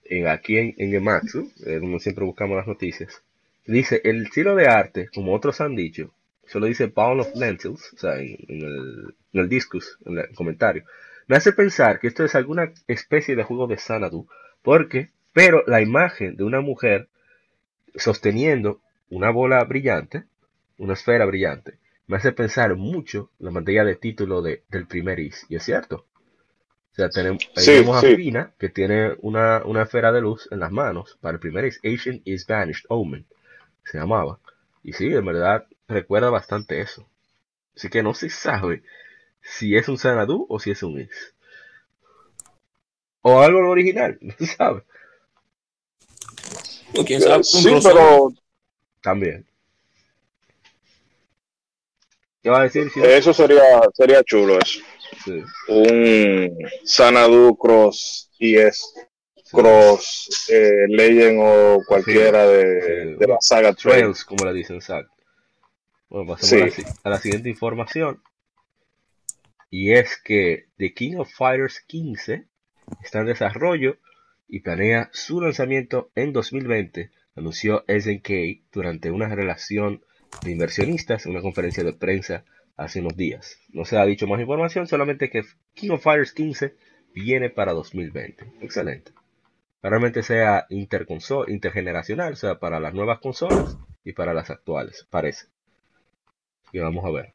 en, 0.04 0.28
aquí 0.28 0.58
en, 0.58 0.76
en 0.78 0.92
Gematsu, 0.92 1.52
eh, 1.66 1.80
siempre 2.00 2.26
buscamos 2.26 2.58
las 2.58 2.68
noticias. 2.68 3.22
Dice, 3.66 4.02
el 4.04 4.24
estilo 4.24 4.56
de 4.56 4.68
arte, 4.68 5.10
como 5.14 5.34
otros 5.34 5.62
han 5.62 5.76
dicho, 5.76 6.14
solo 6.46 6.66
dice 6.66 6.88
Pound 6.88 7.22
of 7.22 7.36
Lentils, 7.36 7.94
o 7.94 7.98
sea, 7.98 8.16
en, 8.18 8.38
el, 8.48 9.16
en 9.34 9.42
el 9.42 9.50
discus, 9.50 9.98
en 10.06 10.18
el 10.20 10.34
comentario, 10.34 10.84
me 11.28 11.36
hace 11.36 11.52
pensar 11.52 12.00
que 12.00 12.08
esto 12.08 12.24
es 12.24 12.36
alguna 12.36 12.72
especie 12.88 13.36
de 13.36 13.44
juego 13.44 13.68
de 13.68 13.78
Sanadu, 13.78 14.28
porque, 14.62 15.10
pero 15.38 15.64
la 15.68 15.84
imagen 15.84 16.36
de 16.36 16.44
una 16.44 16.62
mujer 16.62 17.10
sosteniendo 17.94 18.82
una 19.12 19.30
bola 19.30 19.64
brillante, 19.66 20.24
una 20.80 20.94
esfera 20.94 21.26
brillante, 21.26 21.78
me 22.08 22.18
hace 22.18 22.32
pensar 22.32 22.76
mucho 22.76 23.30
la 23.38 23.52
materia 23.52 23.84
de 23.84 23.96
título 23.98 24.42
de, 24.42 24.64
del 24.70 24.88
primer 24.88 25.20
Is, 25.20 25.46
y 25.48 25.56
es 25.56 25.64
cierto. 25.64 26.08
O 26.92 26.96
sea, 26.96 27.10
tenemos, 27.12 27.48
a 27.56 28.02
Fina, 28.02 28.54
que 28.58 28.70
tiene 28.70 29.14
una, 29.20 29.64
una, 29.64 29.84
esfera 29.84 30.12
de 30.12 30.22
luz 30.22 30.48
en 30.50 30.60
las 30.60 30.72
manos 30.72 31.20
para 31.22 31.36
el 31.36 31.40
primer 31.40 31.66
Is, 31.66 31.80
Asian 31.84 32.20
is 32.26 32.48
Vanished 32.48 32.86
Omen, 32.90 33.28
se 33.84 34.00
llamaba. 34.00 34.40
Y 34.82 34.94
sí, 34.94 35.14
en 35.14 35.24
verdad 35.24 35.68
recuerda 35.88 36.32
bastante 36.32 36.82
eso. 36.82 37.08
Así 37.76 37.90
que 37.90 38.02
no 38.02 38.16
se 38.16 38.32
sabe 38.32 38.82
si 39.44 39.78
es 39.78 39.88
un 39.88 40.00
Sanadu 40.00 40.48
o 40.50 40.60
si 40.60 40.72
es 40.72 40.82
un 40.82 41.00
Is. 41.00 41.36
O 43.22 43.40
algo 43.40 43.60
original, 43.70 44.18
no 44.22 44.34
se 44.40 44.48
sabe. 44.48 44.82
O 46.98 47.06
quién 47.06 47.22
sabe. 47.22 47.44
Sí, 47.44 47.70
pero... 47.84 48.30
También. 49.02 49.48
Eso 52.44 53.34
sería, 53.34 53.82
sería 53.94 54.24
chulo 54.24 54.58
eso. 54.60 54.80
Un 55.68 56.58
Sanadu 56.84 57.58
Cross 57.58 58.30
es 58.40 58.94
Cross 59.52 60.48
eh, 60.50 60.86
Legend 60.88 61.40
o 61.42 61.84
cualquiera 61.86 62.48
de, 62.48 63.18
la 63.20 63.38
saga 63.42 63.74
Trails, 63.74 64.24
como 64.24 64.46
la 64.46 64.54
dicen, 64.54 64.78
exacto. 64.78 65.14
Bueno, 66.10 66.34
pasamos 66.34 66.74
a 67.04 67.10
la 67.10 67.20
siguiente 67.20 67.50
información. 67.50 68.22
Y 69.70 69.92
es 69.92 70.18
que 70.24 70.68
The 70.78 70.94
King 70.94 71.18
of 71.18 71.30
Fighters 71.30 71.82
15 71.88 72.46
está 73.04 73.20
en 73.20 73.26
desarrollo 73.26 73.98
y 74.48 74.62
planea 74.62 75.10
su 75.12 75.42
lanzamiento 75.42 76.12
en 76.16 76.34
2020, 76.34 77.12
anunció 77.36 77.84
SNK 77.88 78.30
durante 78.72 79.12
una 79.12 79.34
relación 79.34 80.04
de 80.44 80.52
inversionistas 80.52 81.26
en 81.26 81.34
una 81.34 81.42
conferencia 81.42 81.84
de 81.84 81.94
prensa 81.94 82.46
hace 82.76 83.02
unos 83.02 83.16
días. 83.16 83.60
No 83.70 83.86
se 83.86 83.98
ha 83.98 84.06
dicho 84.06 84.28
más 84.28 84.40
información, 84.40 84.88
solamente 84.88 85.30
que 85.30 85.44
King 85.74 85.92
of 85.92 86.04
Fighters 86.04 86.32
15 86.34 86.76
viene 87.14 87.50
para 87.50 87.74
2020. 87.74 88.46
Excelente. 88.62 89.12
Realmente 89.82 90.24
sea 90.24 90.66
intergeneracional, 90.70 92.34
o 92.34 92.36
sea, 92.36 92.60
para 92.60 92.80
las 92.80 92.94
nuevas 92.94 93.20
consolas 93.20 93.78
y 94.04 94.14
para 94.14 94.34
las 94.34 94.50
actuales, 94.50 95.08
parece. 95.10 95.48
Y 96.72 96.80
vamos 96.80 97.06
a 97.06 97.12
ver. 97.12 97.34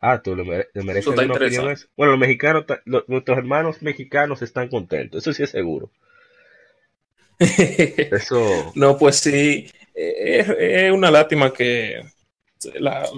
Ah, 0.00 0.20
tú 0.20 0.34
le, 0.34 0.44
mereces 0.44 1.06
una 1.06 1.32
opinión. 1.32 1.76
Bueno, 1.96 2.12
los 2.12 2.20
mexicanos, 2.20 2.64
nuestros 3.06 3.38
hermanos 3.38 3.82
mexicanos 3.82 4.42
están 4.42 4.68
contentos, 4.68 5.22
eso 5.22 5.32
sí 5.32 5.44
es 5.44 5.50
seguro. 5.50 5.92
Eso. 7.38 8.72
no, 8.74 8.96
pues 8.96 9.16
sí. 9.16 9.70
Es, 9.94 10.90
una 10.92 11.10
lástima 11.10 11.52
que 11.52 12.02
la, 12.74 13.08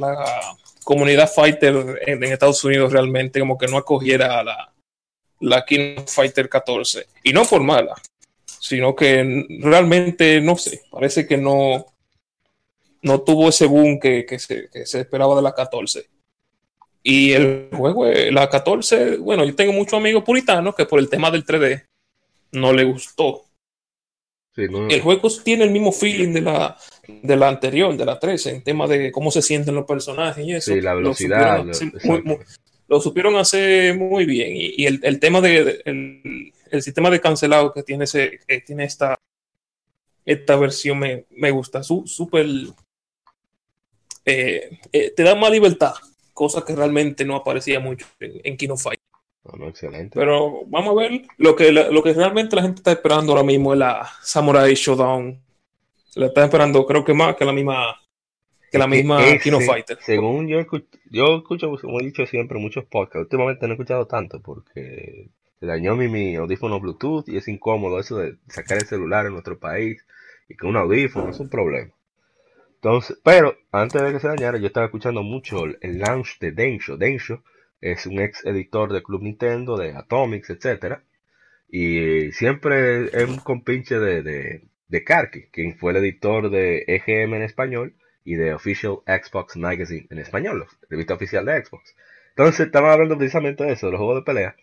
comunidad 0.82 1.30
fighter 1.30 2.02
en, 2.06 2.22
Estados 2.24 2.62
Unidos 2.64 2.92
realmente 2.92 3.40
como 3.40 3.56
que 3.56 3.68
no 3.68 3.78
acogiera 3.78 4.40
a 4.40 4.44
la, 4.44 4.72
la 5.40 5.64
King 5.64 6.04
Fighter 6.06 6.48
14. 6.48 7.06
Y 7.22 7.32
no 7.32 7.44
por 7.44 7.62
mala, 7.62 7.94
sino 8.60 8.94
que 8.94 9.46
realmente, 9.60 10.40
no 10.40 10.56
sé, 10.56 10.82
parece 10.90 11.26
que 11.26 11.36
no, 11.36 11.86
no 13.02 13.20
tuvo 13.20 13.48
ese 13.50 13.66
boom 13.66 14.00
que, 14.00 14.26
se, 14.38 14.68
que 14.70 14.86
se 14.86 15.00
esperaba 15.00 15.36
de 15.36 15.42
la 15.42 15.54
14. 15.54 16.06
Y 17.02 17.32
el 17.32 17.68
juego, 17.70 18.06
la 18.06 18.48
14, 18.48 19.18
bueno, 19.18 19.44
yo 19.44 19.54
tengo 19.54 19.74
muchos 19.74 19.94
amigos 19.94 20.24
puritanos 20.24 20.74
que 20.74 20.86
por 20.86 20.98
el 20.98 21.10
tema 21.10 21.30
del 21.30 21.44
3D 21.44 21.84
no 22.52 22.72
le 22.72 22.84
gustó. 22.84 23.44
El 24.56 25.00
juego 25.00 25.28
tiene 25.42 25.64
el 25.64 25.70
mismo 25.70 25.90
feeling 25.90 26.32
de 26.32 26.40
la, 26.40 26.76
de 27.08 27.36
la 27.36 27.48
anterior, 27.48 27.96
de 27.96 28.04
la 28.04 28.18
13, 28.18 28.50
en 28.50 28.62
tema 28.62 28.86
de 28.86 29.10
cómo 29.10 29.30
se 29.30 29.42
sienten 29.42 29.74
los 29.74 29.84
personajes 29.84 30.46
y 30.46 30.52
eso. 30.52 30.72
Sí, 30.72 30.80
la 30.80 30.94
velocidad. 30.94 31.64
Lo 32.86 33.00
supieron 33.00 33.36
hacer 33.36 33.96
muy, 33.96 34.26
bien. 34.26 34.50
Y, 34.54 34.86
el, 34.86 35.00
el, 35.02 35.18
tema 35.18 35.40
de, 35.40 35.80
el, 35.84 36.52
el, 36.70 36.82
sistema 36.82 37.10
de 37.10 37.20
cancelado 37.20 37.72
que 37.72 37.82
tiene, 37.82 38.04
ese, 38.04 38.40
que 38.46 38.60
tiene 38.60 38.84
esta, 38.84 39.18
esta 40.24 40.56
versión 40.56 40.98
me, 40.98 41.24
me 41.30 41.50
gusta. 41.50 41.82
Súper. 41.82 42.46
Eh, 44.26 44.78
eh, 44.92 45.10
te 45.16 45.22
da 45.22 45.34
más 45.34 45.50
libertad, 45.50 45.94
cosa 46.32 46.64
que 46.64 46.76
realmente 46.76 47.24
no 47.24 47.36
aparecía 47.36 47.80
mucho 47.80 48.06
en, 48.20 48.40
en 48.44 48.56
Kino 48.56 48.76
Fight. 48.76 49.00
Excelente. 49.66 50.18
Pero 50.18 50.64
vamos 50.66 50.96
a 50.96 51.00
ver. 51.00 51.22
Lo 51.36 51.54
que, 51.54 51.72
lo 51.72 52.02
que 52.02 52.12
realmente 52.12 52.56
la 52.56 52.62
gente 52.62 52.80
está 52.80 52.92
esperando 52.92 53.32
ahora 53.32 53.44
mismo 53.44 53.72
es 53.72 53.78
la 53.78 54.08
Samurai 54.22 54.74
Showdown. 54.74 55.40
La 56.16 56.26
está 56.26 56.44
esperando, 56.44 56.86
creo 56.86 57.04
que 57.04 57.12
más 57.12 57.36
que 57.36 57.44
la 57.44 57.52
misma 57.52 58.00
que 58.70 58.78
la 58.78 58.86
misma 58.86 59.20
Kino 59.42 59.60
Fighter. 59.60 59.98
Según 60.00 60.48
yo, 60.48 60.58
yo 61.10 61.36
escucho, 61.36 61.70
como 61.80 62.00
he 62.00 62.04
dicho 62.04 62.26
siempre, 62.26 62.58
muchos 62.58 62.84
podcasts. 62.84 63.22
Últimamente 63.22 63.66
no 63.66 63.72
he 63.72 63.76
escuchado 63.76 64.06
tanto 64.06 64.40
porque 64.40 65.28
se 65.60 65.66
dañó 65.66 65.94
mi, 65.94 66.08
mi 66.08 66.34
audífono 66.34 66.80
Bluetooth 66.80 67.28
y 67.28 67.36
es 67.36 67.46
incómodo 67.46 68.00
eso 68.00 68.18
de 68.18 68.36
sacar 68.48 68.78
el 68.78 68.86
celular 68.86 69.26
en 69.26 69.32
nuestro 69.32 69.58
país 69.58 70.04
y 70.48 70.56
que 70.56 70.66
un 70.66 70.76
audífono 70.76 71.30
es 71.30 71.38
un 71.38 71.48
problema. 71.48 71.92
Entonces, 72.74 73.18
pero 73.22 73.56
antes 73.72 74.02
de 74.02 74.12
que 74.12 74.20
se 74.20 74.28
dañara, 74.28 74.58
yo 74.58 74.66
estaba 74.66 74.86
escuchando 74.86 75.22
mucho 75.22 75.64
el, 75.64 75.98
launch 75.98 76.38
de 76.40 76.52
Densho. 76.52 76.96
Densho 76.96 77.42
es 77.92 78.06
un 78.06 78.18
ex 78.20 78.44
editor 78.46 78.92
de 78.92 79.02
Club 79.02 79.22
Nintendo, 79.22 79.76
de 79.76 79.92
Atomics, 79.92 80.50
etcétera, 80.50 81.04
y 81.68 82.32
siempre 82.32 83.04
es 83.06 83.28
un 83.28 83.38
compinche 83.38 83.98
de, 83.98 84.22
de, 84.22 84.62
de 84.88 85.04
quien 85.52 85.76
fue 85.76 85.92
el 85.92 85.98
editor 85.98 86.50
de 86.50 86.84
EGM 86.86 87.34
en 87.34 87.42
español 87.42 87.94
y 88.24 88.36
de 88.36 88.54
Official 88.54 88.98
Xbox 89.06 89.56
Magazine 89.56 90.06
en 90.10 90.18
español, 90.18 90.60
la 90.60 90.66
revista 90.88 91.14
oficial 91.14 91.44
de 91.44 91.64
Xbox. 91.64 91.94
Entonces, 92.30 92.66
estaban 92.66 92.92
hablando 92.92 93.18
precisamente 93.18 93.64
de 93.64 93.72
eso, 93.72 93.86
de 93.86 93.92
los 93.92 93.98
juegos 93.98 94.16
de 94.16 94.22
pelea. 94.22 94.56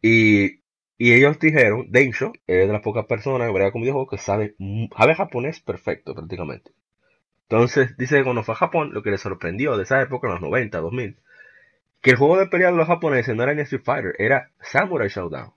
Y, 0.00 0.60
y 0.98 1.12
ellos 1.12 1.38
dijeron, 1.38 1.86
Densho 1.90 2.32
es 2.46 2.66
de 2.66 2.72
las 2.72 2.82
pocas 2.82 3.06
personas 3.06 3.48
que 3.48 3.54
brega 3.54 3.72
con 3.72 3.82
videojuegos 3.82 4.10
que 4.10 4.18
sabe, 4.18 4.54
sabe 4.96 5.14
japonés 5.14 5.60
perfecto 5.60 6.14
prácticamente. 6.14 6.72
Entonces 7.48 7.96
dice 7.98 8.16
que 8.18 8.24
cuando 8.24 8.42
fue 8.44 8.54
a 8.54 8.58
Japón, 8.58 8.92
lo 8.94 9.02
que 9.02 9.10
le 9.10 9.18
sorprendió 9.18 9.76
de 9.76 9.84
esa 9.84 10.00
época, 10.02 10.26
en 10.28 10.34
los 10.34 10.42
90, 10.42 10.78
2000, 10.78 11.18
que 12.02 12.10
el 12.10 12.16
juego 12.16 12.36
de 12.36 12.48
pelea 12.48 12.70
de 12.70 12.76
los 12.76 12.88
japoneses 12.88 13.34
no 13.34 13.44
era 13.44 13.54
ni 13.54 13.62
Street 13.62 13.84
Fighter, 13.84 14.14
era 14.18 14.50
Samurai 14.60 15.08
Showdown. 15.08 15.52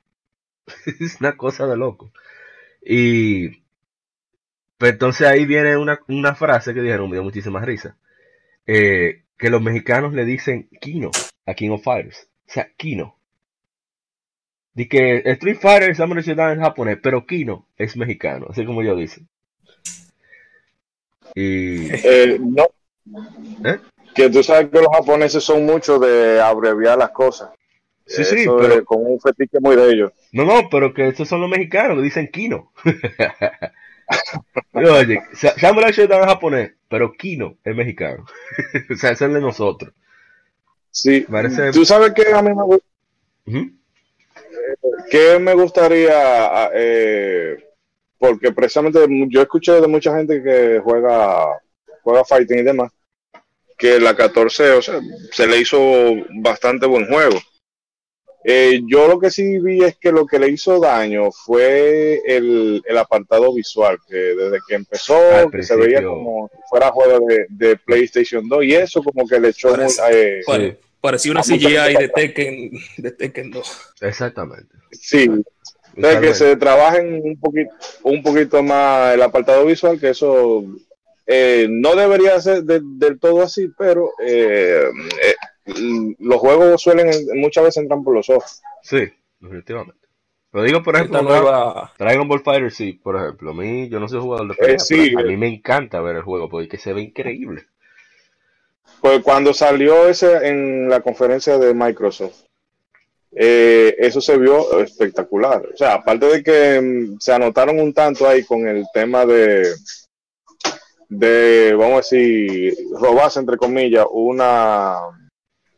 es 0.99 1.19
una 1.19 1.35
cosa 1.35 1.65
de 1.65 1.75
loco. 1.75 2.11
Y 2.81 3.49
pues 4.77 4.93
entonces 4.93 5.27
ahí 5.27 5.45
viene 5.45 5.75
una, 5.75 5.99
una, 6.07 6.35
frase 6.35 6.73
que 6.73 6.81
dijeron, 6.81 7.09
me 7.09 7.15
dio 7.15 7.23
muchísima 7.23 7.65
risa. 7.65 7.97
Eh, 8.67 9.23
que 9.37 9.49
los 9.49 9.61
mexicanos 9.61 10.13
le 10.13 10.23
dicen 10.23 10.69
Kino 10.79 11.11
a 11.45 11.53
King 11.55 11.71
of 11.71 11.83
Fighters. 11.83 12.29
O 12.47 12.51
sea, 12.51 12.69
Kino. 12.77 13.17
Dice 14.75 14.89
que 14.89 15.17
Street 15.31 15.57
Fighter 15.59 15.89
es 15.89 15.99
en 15.99 16.59
japonés, 16.59 16.99
pero 17.01 17.25
Kino 17.25 17.67
es 17.77 17.97
mexicano, 17.97 18.47
así 18.49 18.65
como 18.65 18.83
yo 18.83 18.95
dice. 18.95 19.21
Y... 21.33 21.87
Eh, 21.91 22.39
no. 22.39 22.65
¿Eh? 23.63 23.79
Que 24.15 24.29
tú 24.29 24.41
sabes 24.43 24.69
que 24.69 24.79
los 24.79 24.88
japoneses 24.93 25.43
son 25.43 25.65
muchos 25.65 26.00
de 26.00 26.39
abreviar 26.39 26.98
las 26.98 27.12
cosas. 27.12 27.50
Sí, 28.05 28.24
sí, 28.24 28.45
pero... 28.45 28.86
con 28.86 29.05
un 29.05 29.19
fetiche 29.19 29.60
muy 29.60 29.75
de 29.75 29.91
ellos. 29.91 30.12
No, 30.31 30.45
no, 30.45 30.69
pero 30.69 30.93
que 30.93 31.07
estos 31.07 31.27
son 31.27 31.41
los 31.41 31.50
mexicanos 31.50 32.01
dicen 32.01 32.29
Kino. 32.29 32.72
Oye, 34.74 35.22
Samurai 35.57 35.91
Shodown 35.91 36.22
es 36.22 36.27
japonés, 36.27 36.72
pero 36.88 37.13
Kino 37.13 37.57
es 37.63 37.75
mexicano. 37.75 38.25
o 38.93 38.95
sea, 38.95 39.12
es 39.12 39.22
el 39.22 39.34
de 39.34 39.41
nosotros. 39.41 39.91
Sí, 40.91 41.25
tú 41.74 41.84
sabes 41.84 42.13
que 42.13 42.31
a 42.31 42.41
mí 42.41 42.53
me 42.53 42.63
gusta. 42.63 42.86
¿Qué 45.10 45.39
me 45.39 45.53
gustaría? 45.53 46.69
Eh, 46.74 47.57
porque 48.17 48.51
precisamente 48.51 49.00
yo 49.27 49.41
escuché 49.41 49.74
de 49.74 49.88
mucha 49.88 50.15
gente 50.15 50.41
que 50.41 50.79
juega, 50.84 51.60
juega 52.01 52.24
fighting 52.24 52.60
y 52.60 52.63
demás, 52.63 52.91
que 53.77 54.00
la 54.00 54.15
14, 54.15 54.72
o 54.72 54.82
sea, 54.82 55.00
se 55.32 55.48
le 55.48 55.60
hizo 55.60 55.79
bastante 56.41 56.86
buen 56.86 57.08
juego. 57.08 57.39
Eh, 58.47 58.82
yo 58.86 59.08
lo 59.08 59.19
que 59.19 59.32
sí 59.32 59.58
vi 59.58 59.84
es 59.84 59.97
que 59.97 60.12
lo 60.12 60.28
que 60.28 60.38
le 60.38 60.49
hizo 60.49 60.80
daño 60.80 61.32
fue 61.32 62.21
el, 62.28 62.84
apartado 62.95 63.52
visual, 63.52 63.97
que 64.08 64.15
desde 64.15 64.60
que 64.67 64.76
empezó 64.76 65.17
se 65.62 65.76
veía 65.76 66.04
como 66.04 66.47
si 66.54 66.62
fuera 66.69 66.91
juego 66.91 67.26
de, 67.49 67.76
PlayStation 67.78 68.47
2 68.47 68.63
y 68.65 68.76
eso 68.76 69.02
como 69.02 69.28
que 69.28 69.39
le 69.39 69.49
echó... 69.49 69.76
Eh, 70.12 70.78
parecía 71.02 71.32
una 71.32 71.41
CGI 71.41 71.97
de 71.97 72.12
Tekken, 72.13 72.71
de 72.97 73.12
Tekken 73.12 73.49
2. 73.49 73.93
Exactamente. 74.02 74.76
Sí, 74.91 75.28
de 75.95 76.19
que 76.19 76.34
se 76.36 76.56
trabajen 76.56 77.21
un 77.23 77.39
poquito, 77.39 77.71
un 78.04 78.21
poquito 78.21 78.62
más 78.62 79.15
el 79.15 79.23
apartado 79.23 79.65
visual, 79.65 79.99
que 79.99 80.10
eso 80.10 80.63
eh, 81.27 81.67
no 81.69 81.95
debería 81.95 82.39
ser 82.39 82.63
del 82.63 83.19
todo 83.19 83.41
así, 83.41 83.69
pero 83.77 84.11
los 86.19 86.39
juegos 86.39 86.81
suelen 86.81 87.09
muchas 87.35 87.63
veces 87.63 87.83
entrar 87.83 88.01
por 88.03 88.13
los 88.13 88.29
ojos. 88.29 88.61
Sí, 88.81 89.11
definitivamente. 89.39 90.05
Lo 90.55 90.63
digo, 90.63 90.81
por 90.81 90.95
ejemplo, 90.95 91.21
Dragon 91.99 92.27
Ball 92.29 92.39
Fighter, 92.39 92.71
sí, 92.71 92.93
por 92.93 93.17
ejemplo. 93.17 93.51
A 93.51 93.53
mí, 93.53 93.89
yo 93.89 93.99
no 93.99 94.07
soy 94.07 94.21
jugador 94.21 94.47
de 94.47 94.53
eh, 94.53 94.77
pelea, 94.88 95.19
a 95.19 95.23
mí 95.23 95.35
me 95.35 95.49
encanta 95.49 95.99
ver 95.99 96.15
el 96.15 96.21
juego 96.21 96.47
porque 96.47 96.77
se 96.77 96.93
ve 96.93 97.01
increíble. 97.01 97.65
Pues 99.01 99.21
cuando 99.21 99.53
salió 99.53 100.07
ese 100.07 100.47
en 100.47 100.88
la 100.88 101.01
conferencia 101.01 101.57
de 101.57 101.73
Microsoft, 101.73 102.45
eh, 103.33 103.95
eso 103.99 104.21
se 104.21 104.38
vio 104.38 104.79
espectacular. 104.79 105.61
O 105.73 105.75
sea, 105.75 105.95
aparte 105.95 106.25
de 106.25 106.41
que 106.41 106.79
mm, 106.79 107.19
se 107.19 107.33
anotaron 107.33 107.77
un 107.77 107.93
tanto 107.93 108.25
ahí 108.25 108.45
con 108.45 108.65
el 108.65 108.85
tema 108.93 109.25
de, 109.25 109.73
de 111.10 111.74
vamos 111.74 111.94
a 111.94 111.98
decir, 111.98 112.74
robarse, 113.00 113.39
entre 113.39 113.58
comillas, 113.58 114.06
una 114.12 114.98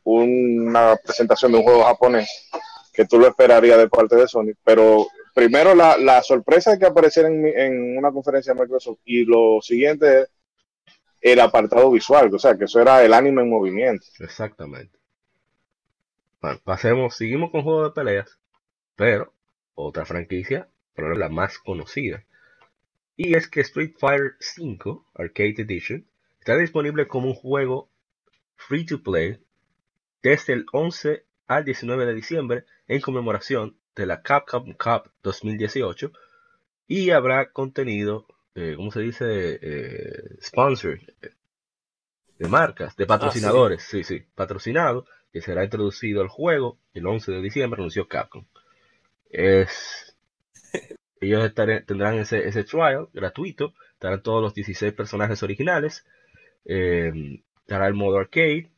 una 0.03 0.95
presentación 0.95 1.51
de 1.51 1.57
un 1.57 1.63
juego 1.65 1.83
japonés 1.83 2.49
que 2.93 3.05
tú 3.05 3.19
lo 3.19 3.27
esperarías 3.27 3.77
de 3.77 3.89
parte 3.89 4.15
de 4.15 4.27
Sony, 4.27 4.53
pero 4.63 5.05
primero 5.35 5.75
la, 5.75 5.97
la 5.97 6.23
sorpresa 6.23 6.71
de 6.71 6.79
que 6.79 6.85
apareciera 6.85 7.29
en, 7.29 7.45
en, 7.45 7.97
una 7.97 8.11
conferencia 8.11 8.53
de 8.53 8.61
Microsoft 8.61 8.99
y 9.05 9.23
lo 9.23 9.61
siguiente 9.61 10.21
es 10.21 10.29
el 11.21 11.39
apartado 11.39 11.91
visual, 11.91 12.33
o 12.33 12.39
sea, 12.39 12.57
que 12.57 12.65
eso 12.65 12.81
era 12.81 13.03
el 13.03 13.13
anime 13.13 13.43
en 13.43 13.49
movimiento. 13.49 14.05
Exactamente. 14.19 14.97
Bueno, 16.41 16.59
pasemos, 16.63 17.15
seguimos 17.15 17.51
con 17.51 17.63
juegos 17.63 17.89
de 17.89 18.01
peleas, 18.01 18.39
pero 18.95 19.33
otra 19.75 20.05
franquicia, 20.05 20.67
pero 20.95 21.15
la 21.15 21.29
más 21.29 21.59
conocida. 21.59 22.23
Y 23.17 23.35
es 23.35 23.47
que 23.47 23.61
Street 23.61 23.95
Fighter 23.99 24.37
V 24.39 25.01
Arcade 25.15 25.55
Edition 25.63 26.07
está 26.39 26.55
disponible 26.55 27.07
como 27.07 27.29
un 27.29 27.33
juego 27.33 27.89
free 28.55 28.85
to 28.85 29.01
play 29.01 29.39
desde 30.21 30.53
el 30.53 30.65
11 30.71 31.25
al 31.47 31.65
19 31.65 32.05
de 32.05 32.13
diciembre 32.13 32.65
en 32.87 33.01
conmemoración 33.01 33.75
de 33.95 34.05
la 34.05 34.21
Capcom 34.21 34.73
Cup 34.73 35.11
2018 35.23 36.11
y 36.87 37.09
habrá 37.09 37.51
contenido, 37.51 38.27
eh, 38.55 38.73
¿cómo 38.75 38.91
se 38.91 39.01
dice? 39.01 39.59
Eh, 39.61 40.37
sponsor 40.41 40.99
de 42.39 42.47
marcas, 42.47 42.95
de 42.95 43.05
patrocinadores, 43.05 43.83
sí. 43.83 44.03
sí, 44.03 44.23
patrocinado, 44.35 45.05
que 45.33 45.41
será 45.41 45.63
introducido 45.63 46.21
al 46.21 46.27
juego 46.27 46.77
el 46.93 47.05
11 47.05 47.31
de 47.31 47.41
diciembre, 47.41 47.81
anunció 47.81 48.07
Capcom. 48.07 48.45
Es, 49.29 50.06
ellos 51.21 51.53
tendrán 51.53 52.15
ese, 52.15 52.47
ese 52.47 52.63
trial 52.63 53.09
gratuito, 53.13 53.73
estarán 53.93 54.21
todos 54.21 54.41
los 54.41 54.53
16 54.53 54.93
personajes 54.93 55.41
originales, 55.43 56.05
eh, 56.65 57.41
estará 57.61 57.87
el 57.87 57.93
modo 57.93 58.17
arcade, 58.17 58.69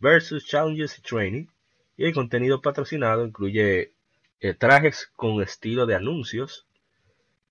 versus 0.00 0.46
Challenges 0.46 0.98
y 0.98 1.02
Training. 1.02 1.46
Y 1.96 2.04
el 2.06 2.14
contenido 2.14 2.60
patrocinado 2.60 3.26
incluye 3.26 3.92
eh, 4.40 4.54
trajes 4.54 5.10
con 5.16 5.42
estilo 5.42 5.86
de 5.86 5.94
anuncios, 5.94 6.66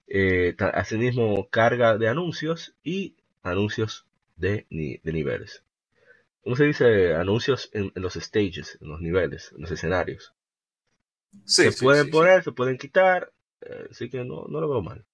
eh, 0.07 0.55
asimismo 0.73 1.47
carga 1.49 1.97
de 1.97 2.07
anuncios 2.07 2.73
y 2.83 3.15
anuncios 3.43 4.05
de, 4.37 4.65
niveles. 4.69 5.63
¿Cómo 6.43 6.55
se 6.55 6.65
dice? 6.65 7.13
Anuncios 7.13 7.69
en, 7.73 7.91
los 7.95 8.13
stages, 8.13 8.79
en 8.81 8.89
los 8.89 9.01
niveles, 9.01 9.51
en 9.55 9.61
los 9.61 9.71
escenarios. 9.71 10.33
se 11.45 11.71
pueden 11.71 12.09
poner, 12.09 12.43
se 12.43 12.51
pueden 12.51 12.77
quitar, 12.77 13.31
eh, 13.61 13.87
así 13.91 14.09
que 14.09 14.23
no, 14.23 14.45
no 14.47 14.61
lo 14.61 14.69
veo 14.69 14.81
mal. 14.81 15.05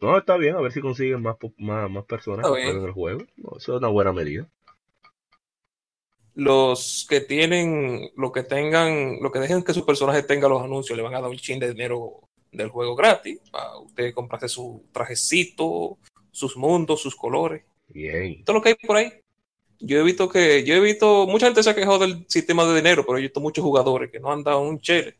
No, 0.00 0.18
está 0.18 0.36
bien, 0.36 0.56
a 0.56 0.60
ver 0.60 0.72
si 0.72 0.80
consiguen 0.80 1.22
más, 1.22 1.36
más, 1.58 2.04
personas 2.04 2.46
en 2.46 2.84
el 2.84 2.92
juego. 2.92 3.22
eso 3.56 3.56
es 3.56 3.68
una 3.68 3.88
buena 3.88 4.12
medida 4.12 4.48
los 6.36 7.06
que 7.08 7.22
tienen, 7.22 8.10
lo 8.14 8.30
que 8.30 8.42
tengan, 8.42 9.18
lo 9.22 9.32
que 9.32 9.38
dejen 9.38 9.62
que 9.62 9.72
su 9.72 9.86
personaje 9.86 10.22
tenga 10.22 10.48
los 10.48 10.62
anuncios, 10.62 10.94
le 10.96 11.02
van 11.02 11.14
a 11.14 11.20
dar 11.22 11.30
un 11.30 11.38
chin 11.38 11.58
de 11.58 11.72
dinero 11.72 12.28
del 12.52 12.68
juego 12.68 12.94
gratis 12.94 13.40
para 13.50 13.78
usted 13.78 14.12
comprarse 14.12 14.46
su 14.46 14.84
trajecito, 14.92 15.96
sus 16.30 16.56
mundos, 16.58 17.00
sus 17.00 17.16
colores. 17.16 17.64
Bien. 17.88 18.44
Todo 18.44 18.56
lo 18.56 18.62
que 18.62 18.68
hay 18.68 18.74
por 18.74 18.98
ahí. 18.98 19.10
Yo 19.80 19.98
he 19.98 20.02
visto 20.02 20.28
que, 20.28 20.62
yo 20.62 20.74
he 20.74 20.80
visto, 20.80 21.26
mucha 21.26 21.46
gente 21.46 21.62
se 21.62 21.70
ha 21.70 21.74
quejado 21.74 22.00
del 22.00 22.26
sistema 22.28 22.66
de 22.66 22.76
dinero, 22.76 23.04
pero 23.06 23.16
he 23.16 23.22
visto 23.22 23.40
muchos 23.40 23.64
jugadores 23.64 24.10
que 24.10 24.20
no 24.20 24.30
han 24.30 24.42
dado 24.42 24.60
un 24.60 24.78
chele. 24.78 25.16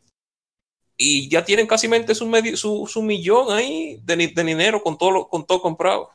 Y 0.97 1.29
ya 1.29 1.45
tienen 1.45 1.67
casi 1.67 1.87
su, 2.15 2.55
su, 2.55 2.87
su 2.87 3.03
millón 3.03 3.55
ahí 3.55 4.01
de, 4.03 4.15
de, 4.15 4.43
dinero 4.43 4.81
con 4.81 4.97
todo, 4.97 5.29
con 5.29 5.45
todo 5.45 5.61
comprado. 5.61 6.09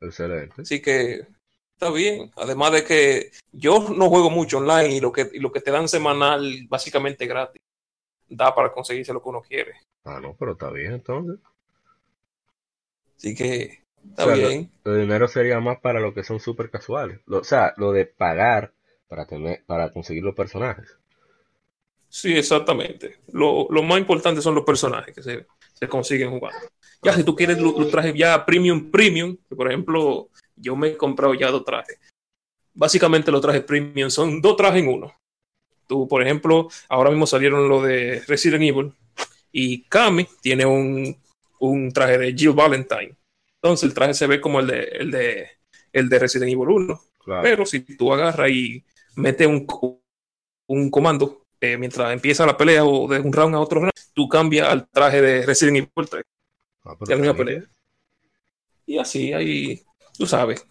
Excelente. 0.00 0.62
Así 0.62 0.80
que 0.80 1.26
está 1.74 1.90
bien. 1.90 2.30
Además 2.36 2.72
de 2.72 2.84
que 2.84 3.30
yo 3.52 3.90
no 3.94 4.08
juego 4.08 4.30
mucho 4.30 4.58
online 4.58 4.96
y 4.96 5.00
lo 5.00 5.12
que, 5.12 5.30
y 5.32 5.38
lo 5.38 5.52
que 5.52 5.60
te 5.60 5.70
dan 5.70 5.88
semanal 5.88 6.66
básicamente 6.68 7.26
gratis. 7.26 7.60
Da 8.26 8.54
para 8.54 8.72
conseguirse 8.72 9.12
lo 9.12 9.22
que 9.22 9.28
uno 9.28 9.42
quiere. 9.42 9.74
Ah, 10.04 10.18
no, 10.20 10.34
pero 10.38 10.52
está 10.52 10.70
bien 10.70 10.94
entonces. 10.94 11.38
Así 13.16 13.34
que 13.34 13.84
está 14.02 14.26
bien. 14.34 14.70
el 14.84 15.00
dinero 15.02 15.28
sería 15.28 15.60
más 15.60 15.78
para 15.80 16.00
lo 16.00 16.14
que 16.14 16.24
son 16.24 16.40
súper 16.40 16.70
casuales. 16.70 17.20
o 17.28 17.44
sea, 17.44 17.74
lo 17.76 17.92
de 17.92 18.06
pagar 18.06 18.72
para 19.08 19.26
tener, 19.26 19.62
para 19.66 19.90
conseguir 19.92 20.24
los 20.24 20.34
personajes. 20.34 20.98
Sí, 22.14 22.32
exactamente. 22.32 23.16
Lo, 23.32 23.66
más 23.82 23.98
importante 23.98 24.40
son 24.40 24.54
los 24.54 24.62
personajes 24.62 25.12
que 25.12 25.20
se, 25.20 25.88
consiguen 25.88 26.30
jugando. 26.30 26.68
Ya 27.02 27.12
si 27.12 27.24
tú 27.24 27.34
quieres 27.34 27.58
los 27.60 27.90
trajes 27.90 28.14
ya 28.14 28.46
premium, 28.46 28.88
premium, 28.88 29.36
por 29.48 29.66
ejemplo, 29.66 30.30
yo 30.54 30.76
me 30.76 30.90
he 30.90 30.96
comprado 30.96 31.34
ya 31.34 31.50
dos 31.50 31.64
trajes. 31.64 31.98
Básicamente 32.72 33.32
los 33.32 33.40
trajes 33.40 33.62
premium 33.64 34.10
son 34.10 34.40
dos 34.40 34.56
trajes 34.56 34.80
en 34.80 34.90
uno. 34.90 35.12
Tú, 35.88 36.06
por 36.06 36.22
ejemplo, 36.22 36.68
ahora 36.88 37.10
mismo 37.10 37.26
salieron 37.26 37.68
lo 37.68 37.82
de 37.82 38.22
Resident 38.28 38.62
Evil 38.62 38.92
y 39.50 39.82
Kami 39.82 40.28
tiene 40.40 40.64
un, 40.64 41.92
traje 41.92 42.16
de 42.16 42.32
Jill 42.32 42.52
Valentine. 42.52 43.16
Entonces 43.60 43.88
el 43.88 43.92
traje 43.92 44.14
se 44.14 44.28
ve 44.28 44.40
como 44.40 44.60
el 44.60 44.68
de, 44.68 44.82
el 44.84 45.10
de, 45.10 45.48
el 45.92 46.08
de 46.08 46.18
Resident 46.20 46.52
Evil 46.52 46.68
1. 46.68 47.00
Pero 47.42 47.66
si 47.66 47.80
tú 47.80 48.12
agarras 48.12 48.50
y 48.50 48.84
metes 49.16 49.48
un, 49.48 49.66
un 50.68 50.90
comando 50.90 51.43
eh, 51.60 51.76
mientras 51.76 52.12
empieza 52.12 52.46
la 52.46 52.56
pelea 52.56 52.84
o 52.84 53.08
de 53.08 53.20
un 53.20 53.32
round 53.32 53.54
a 53.54 53.60
otro 53.60 53.80
round, 53.80 53.92
tú 54.12 54.28
cambias 54.28 54.68
al 54.68 54.88
traje 54.88 55.20
de 55.20 55.46
Resident 55.46 55.76
Evil 55.76 56.08
3. 56.08 56.24
Ah, 56.84 56.96
la 57.06 57.16
misma 57.16 57.34
pelea. 57.34 57.62
Y 58.86 58.98
así 58.98 59.32
hay, 59.32 59.82
tú 60.18 60.26
sabes, 60.26 60.66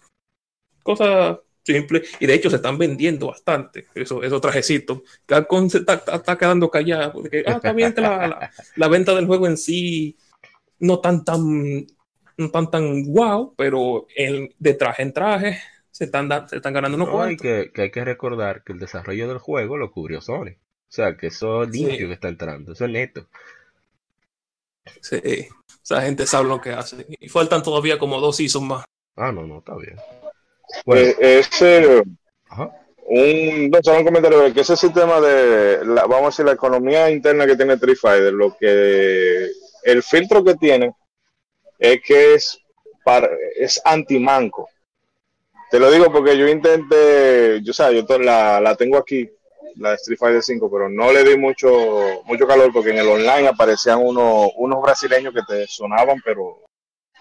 cosas 0.82 1.38
simples. 1.64 2.10
Y 2.20 2.26
de 2.26 2.34
hecho 2.34 2.50
se 2.50 2.56
están 2.56 2.78
vendiendo 2.78 3.28
bastante 3.28 3.86
eso, 3.94 4.22
esos 4.22 4.40
trajecitos. 4.40 5.02
Capcom 5.26 5.68
se 5.68 5.78
está, 5.78 5.94
está, 5.94 6.38
quedando 6.38 6.70
callado. 6.70 7.12
Porque, 7.14 7.42
ah, 7.46 7.52
está 7.52 7.72
bien 7.72 7.92
que 7.92 8.00
la, 8.00 8.50
la, 8.76 8.88
venta 8.88 9.14
del 9.14 9.26
juego 9.26 9.46
en 9.46 9.56
sí 9.56 10.16
no 10.78 11.00
tan 11.00 11.24
tan 11.24 11.86
no 12.36 12.50
tan 12.50 12.70
tan 12.70 13.04
wow, 13.12 13.54
pero 13.56 14.06
el, 14.14 14.54
de 14.58 14.74
traje 14.74 15.02
en 15.02 15.12
traje 15.12 15.60
se 15.90 16.04
están, 16.04 16.28
se 16.48 16.56
están 16.56 16.74
ganando 16.74 16.96
unos 16.96 17.08
no, 17.08 17.36
que, 17.36 17.70
que, 17.72 17.82
hay 17.82 17.90
que 17.90 18.04
recordar 18.04 18.64
que 18.64 18.72
el 18.72 18.80
desarrollo 18.80 19.28
del 19.28 19.38
juego 19.38 19.76
lo 19.76 19.92
cubrió 19.92 20.20
Sony. 20.20 20.56
O 20.94 20.96
sea, 20.96 21.16
que 21.16 21.26
eso 21.26 21.64
limpio 21.64 22.06
que 22.06 22.14
está 22.14 22.28
entrando, 22.28 22.72
eso 22.72 22.84
es 22.84 22.90
neto. 22.92 23.26
Sí, 25.00 25.48
esa 25.82 26.02
gente 26.02 26.24
sabe 26.24 26.48
lo 26.48 26.60
que 26.60 26.70
hace. 26.70 27.04
Y 27.18 27.28
faltan 27.28 27.64
todavía 27.64 27.98
como 27.98 28.20
dos 28.20 28.36
seasons 28.36 28.64
más. 28.64 28.84
Ah, 29.16 29.32
no, 29.32 29.44
no, 29.44 29.58
está 29.58 29.74
bien. 29.74 29.96
Bueno. 30.86 31.02
Eh, 31.02 31.40
ese, 31.40 32.04
un, 33.06 33.70
no, 33.70 33.98
un 33.98 34.04
comentario 34.04 34.54
que 34.54 34.60
ese 34.60 34.76
sistema 34.76 35.20
de, 35.20 35.84
la, 35.84 36.02
vamos 36.02 36.22
a 36.22 36.26
decir, 36.26 36.44
la 36.44 36.52
economía 36.52 37.10
interna 37.10 37.44
que 37.44 37.56
tiene 37.56 37.76
Fighter, 37.76 38.32
lo 38.32 38.56
que, 38.56 39.48
el 39.82 40.00
filtro 40.04 40.44
que 40.44 40.54
tiene 40.54 40.94
es 41.76 42.00
que 42.02 42.34
es, 42.34 42.56
para, 43.04 43.28
es 43.56 43.82
anti-manco. 43.84 44.68
Te 45.72 45.80
lo 45.80 45.90
digo 45.90 46.12
porque 46.12 46.38
yo 46.38 46.46
intenté, 46.46 47.60
yo, 47.64 47.72
o 47.72 47.90
yo 47.90 48.18
la, 48.20 48.60
la 48.60 48.76
tengo 48.76 48.96
aquí 48.96 49.28
la 49.76 49.94
Street 49.94 50.18
Fighter 50.18 50.42
5, 50.42 50.70
pero 50.70 50.88
no 50.88 51.12
le 51.12 51.24
di 51.24 51.36
mucho, 51.36 52.22
mucho 52.24 52.46
calor 52.46 52.72
porque 52.72 52.90
en 52.90 52.98
el 52.98 53.08
online 53.08 53.48
aparecían 53.48 54.00
unos, 54.00 54.50
unos 54.56 54.82
brasileños 54.82 55.34
que 55.34 55.42
te 55.42 55.66
sonaban, 55.66 56.20
pero, 56.24 56.62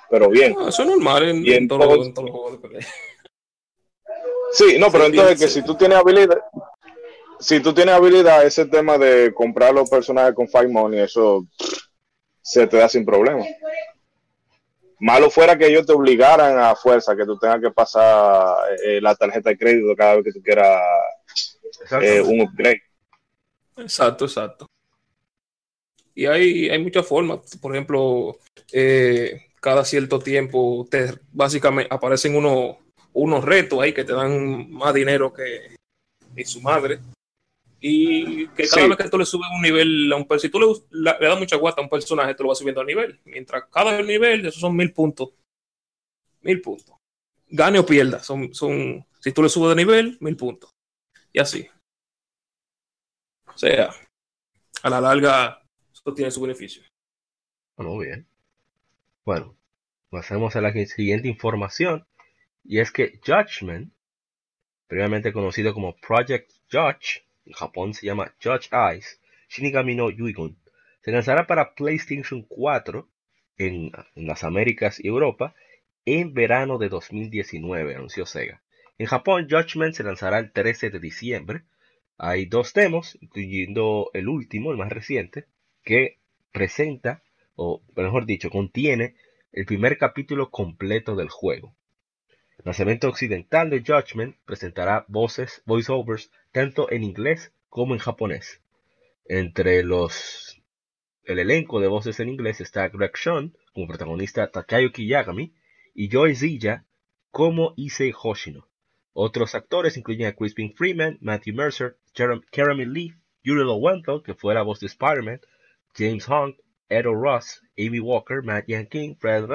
pero 0.10 0.30
bien. 0.30 0.56
Eso 0.68 0.84
es 0.84 0.90
normal 0.90 1.24
en, 1.46 1.68
todos 1.68 2.08
los 2.08 2.32
juegos 2.32 2.52
de 2.54 2.58
pelea. 2.68 2.88
Sí, 4.52 4.78
no, 4.78 4.92
pero 4.92 5.06
entonces 5.06 5.40
que 5.40 5.48
si 5.48 5.64
tú 5.64 5.76
tienes 5.76 5.98
habilidad, 5.98 6.38
si 7.40 7.60
tú 7.60 7.74
tienes 7.74 7.96
habilidad, 7.96 8.46
ese 8.46 8.66
tema 8.66 8.98
de 8.98 9.34
comprar 9.34 9.74
los 9.74 9.90
personajes 9.90 10.36
con 10.36 10.48
Five 10.48 10.68
Money, 10.68 11.00
eso 11.00 11.46
se 12.42 12.68
te 12.68 12.78
da 12.78 12.88
sin 12.88 13.04
problema. 13.04 13.44
Malo 15.00 15.30
fuera 15.30 15.58
que 15.58 15.68
ellos 15.68 15.86
te 15.86 15.94
obligaran 15.94 16.58
a 16.58 16.76
fuerza, 16.76 17.16
que 17.16 17.26
tú 17.26 17.38
tengas 17.38 17.60
que 17.60 17.72
pasar 17.72 18.56
eh, 18.86 19.02
la 19.02 19.16
tarjeta 19.16 19.50
de 19.50 19.58
crédito 19.58 19.96
cada 19.98 20.16
vez 20.16 20.26
que 20.26 20.32
tú 20.32 20.42
quieras 20.42 20.82
eh, 22.02 22.22
un 22.22 22.42
upgrade. 22.42 22.82
Exacto, 23.78 24.26
exacto. 24.26 24.68
Y 26.16 26.26
hay, 26.26 26.70
hay 26.70 26.80
muchas 26.80 27.06
formas. 27.08 27.58
Por 27.58 27.74
ejemplo, 27.74 28.38
eh, 28.72 29.48
cada 29.60 29.84
cierto 29.84 30.20
tiempo 30.20 30.88
te 30.90 31.14
básicamente 31.32 31.94
aparecen 31.94 32.36
unos, 32.36 32.78
unos 33.14 33.44
retos 33.44 33.82
ahí 33.82 33.94
que 33.94 34.04
te 34.04 34.14
dan 34.14 34.72
más 34.72 34.94
dinero 34.94 35.34
que 35.34 35.76
ni 36.36 36.46
su 36.46 36.62
madre. 36.62 37.00
Y 37.80 38.48
que 38.50 38.66
cada 38.68 38.88
vez 38.88 38.98
que 38.98 39.10
tú 39.10 39.18
le 39.18 39.26
subes 39.26 39.50
un 39.54 39.62
nivel 39.62 40.12
a 40.14 40.16
un 40.16 40.26
personaje, 40.26 40.48
si 40.48 40.52
tú 40.52 40.86
le, 40.92 41.18
le, 41.20 41.28
das 41.28 41.40
mucha 41.40 41.58
guata 41.58 41.82
a 41.82 41.84
un 41.84 41.90
personaje, 41.90 42.34
te 42.34 42.42
lo 42.42 42.50
vas 42.50 42.58
subiendo 42.58 42.80
a 42.80 42.86
nivel. 42.86 43.20
Mientras 43.26 43.66
cada 43.70 44.02
nivel, 44.02 44.46
esos 44.46 44.62
son 44.62 44.76
mil 44.76 44.94
puntos. 44.94 45.32
Mil 46.42 46.62
puntos. 46.62 46.96
Gane 47.50 47.80
o 47.80 47.86
pierda. 47.86 48.20
Son, 48.24 48.54
son, 48.54 49.06
si 49.20 49.34
tú 49.34 49.44
le 49.44 49.50
subes 49.50 49.76
de 49.76 49.84
nivel, 49.84 50.18
mil 50.22 50.38
puntos 50.38 50.73
y 51.34 51.40
así. 51.40 51.68
O 53.48 53.58
sea, 53.58 53.90
a 54.84 54.90
la 54.90 55.02
larga, 55.02 55.62
esto 55.92 56.14
tiene 56.14 56.32
su 56.32 56.42
beneficio. 56.42 56.84
Bueno, 57.76 57.98
bien. 57.98 58.28
Bueno, 59.26 59.58
pasemos 60.10 60.56
a 60.56 60.62
la 60.62 60.72
siguiente 60.86 61.28
información. 61.28 62.08
Y 62.64 62.80
es 62.80 62.92
que 62.92 63.20
Judgment, 63.26 63.94
previamente 64.88 65.34
conocido 65.34 65.74
como 65.74 65.96
Project 65.98 66.52
Judge, 66.72 67.26
en 67.46 67.54
Japón 67.54 67.94
se 67.94 68.06
llama 68.06 68.34
Judge 68.42 68.70
Eyes, 68.72 69.20
Shinigami 69.50 69.96
no 69.96 70.10
Yuigon, 70.10 70.58
se 71.02 71.12
lanzará 71.12 71.46
para 71.46 71.76
PlayStation 71.76 72.44
4 72.44 73.10
en, 73.58 73.92
en 74.16 74.28
las 74.28 74.46
Américas 74.46 75.00
y 75.04 75.08
Europa 75.08 75.54
en 76.06 76.34
verano 76.34 76.78
de 76.78 76.90
2019, 76.90 77.96
anunció 77.96 78.26
Sega. 78.26 78.63
En 78.98 79.08
Japón, 79.08 79.48
Judgment 79.50 79.96
se 79.96 80.04
lanzará 80.04 80.40
el 80.40 80.52
13 80.52 80.90
de 80.92 81.00
diciembre. 81.00 81.64
Hay 82.18 82.46
dos 82.46 82.74
demos, 82.74 83.18
incluyendo 83.22 84.12
el 84.14 84.28
último, 84.30 84.72
el 84.72 84.78
más 84.78 84.92
reciente, 84.92 85.48
que 85.84 86.20
presenta, 86.52 87.24
o 87.56 87.82
mejor 87.96 88.26
dicho, 88.26 88.50
contiene 88.50 89.16
el 89.52 89.66
primer 89.66 89.98
capítulo 89.98 90.52
completo 90.52 91.16
del 91.16 91.30
juego. 91.30 91.76
El 92.58 92.66
lanzamiento 92.66 93.10
occidental 93.10 93.70
de 93.70 93.82
Judgment 93.82 94.38
presentará 94.46 95.06
voces, 95.08 95.64
voiceovers, 95.66 96.32
tanto 96.52 96.92
en 96.92 97.04
inglés 97.04 97.52
como 97.70 97.96
en 97.96 98.00
japonés. 98.00 98.62
Entre 99.26 99.84
los 99.84 100.62
el 101.24 101.40
elenco 101.40 101.80
de 101.80 101.88
voces 101.88 102.20
en 102.20 102.30
inglés 102.30 102.60
está 102.62 102.90
Greg 102.90 103.16
Sean 103.18 103.56
como 103.74 103.88
protagonista 103.88 104.52
Takayuki 104.52 105.08
Yagami 105.08 105.54
y 105.94 106.10
Joy 106.10 106.36
Zilla 106.36 106.86
como 107.32 107.74
Issei 107.78 108.14
Hoshino. 108.14 108.68
Otros 109.14 109.54
actores 109.54 109.96
incluyen 109.96 110.28
a 110.28 110.34
Crispin 110.34 110.74
Freeman, 110.74 111.18
Matthew 111.22 111.54
Mercer, 111.54 111.98
Jeremy 112.14 112.86
Lee, 112.86 113.14
Yuri 113.44 113.64
Lowenthal, 113.64 114.24
que 114.24 114.34
fue 114.34 114.56
la 114.56 114.64
voz 114.64 114.80
de 114.80 114.88
Spider-Man, 114.88 115.40
James 115.96 116.28
Hunt, 116.28 116.58
Edo 116.90 117.14
Ross, 117.14 117.62
Amy 117.78 118.00
Walker, 118.00 118.42
Matt 118.42 118.66
King, 118.90 119.16
Fred 119.20 119.48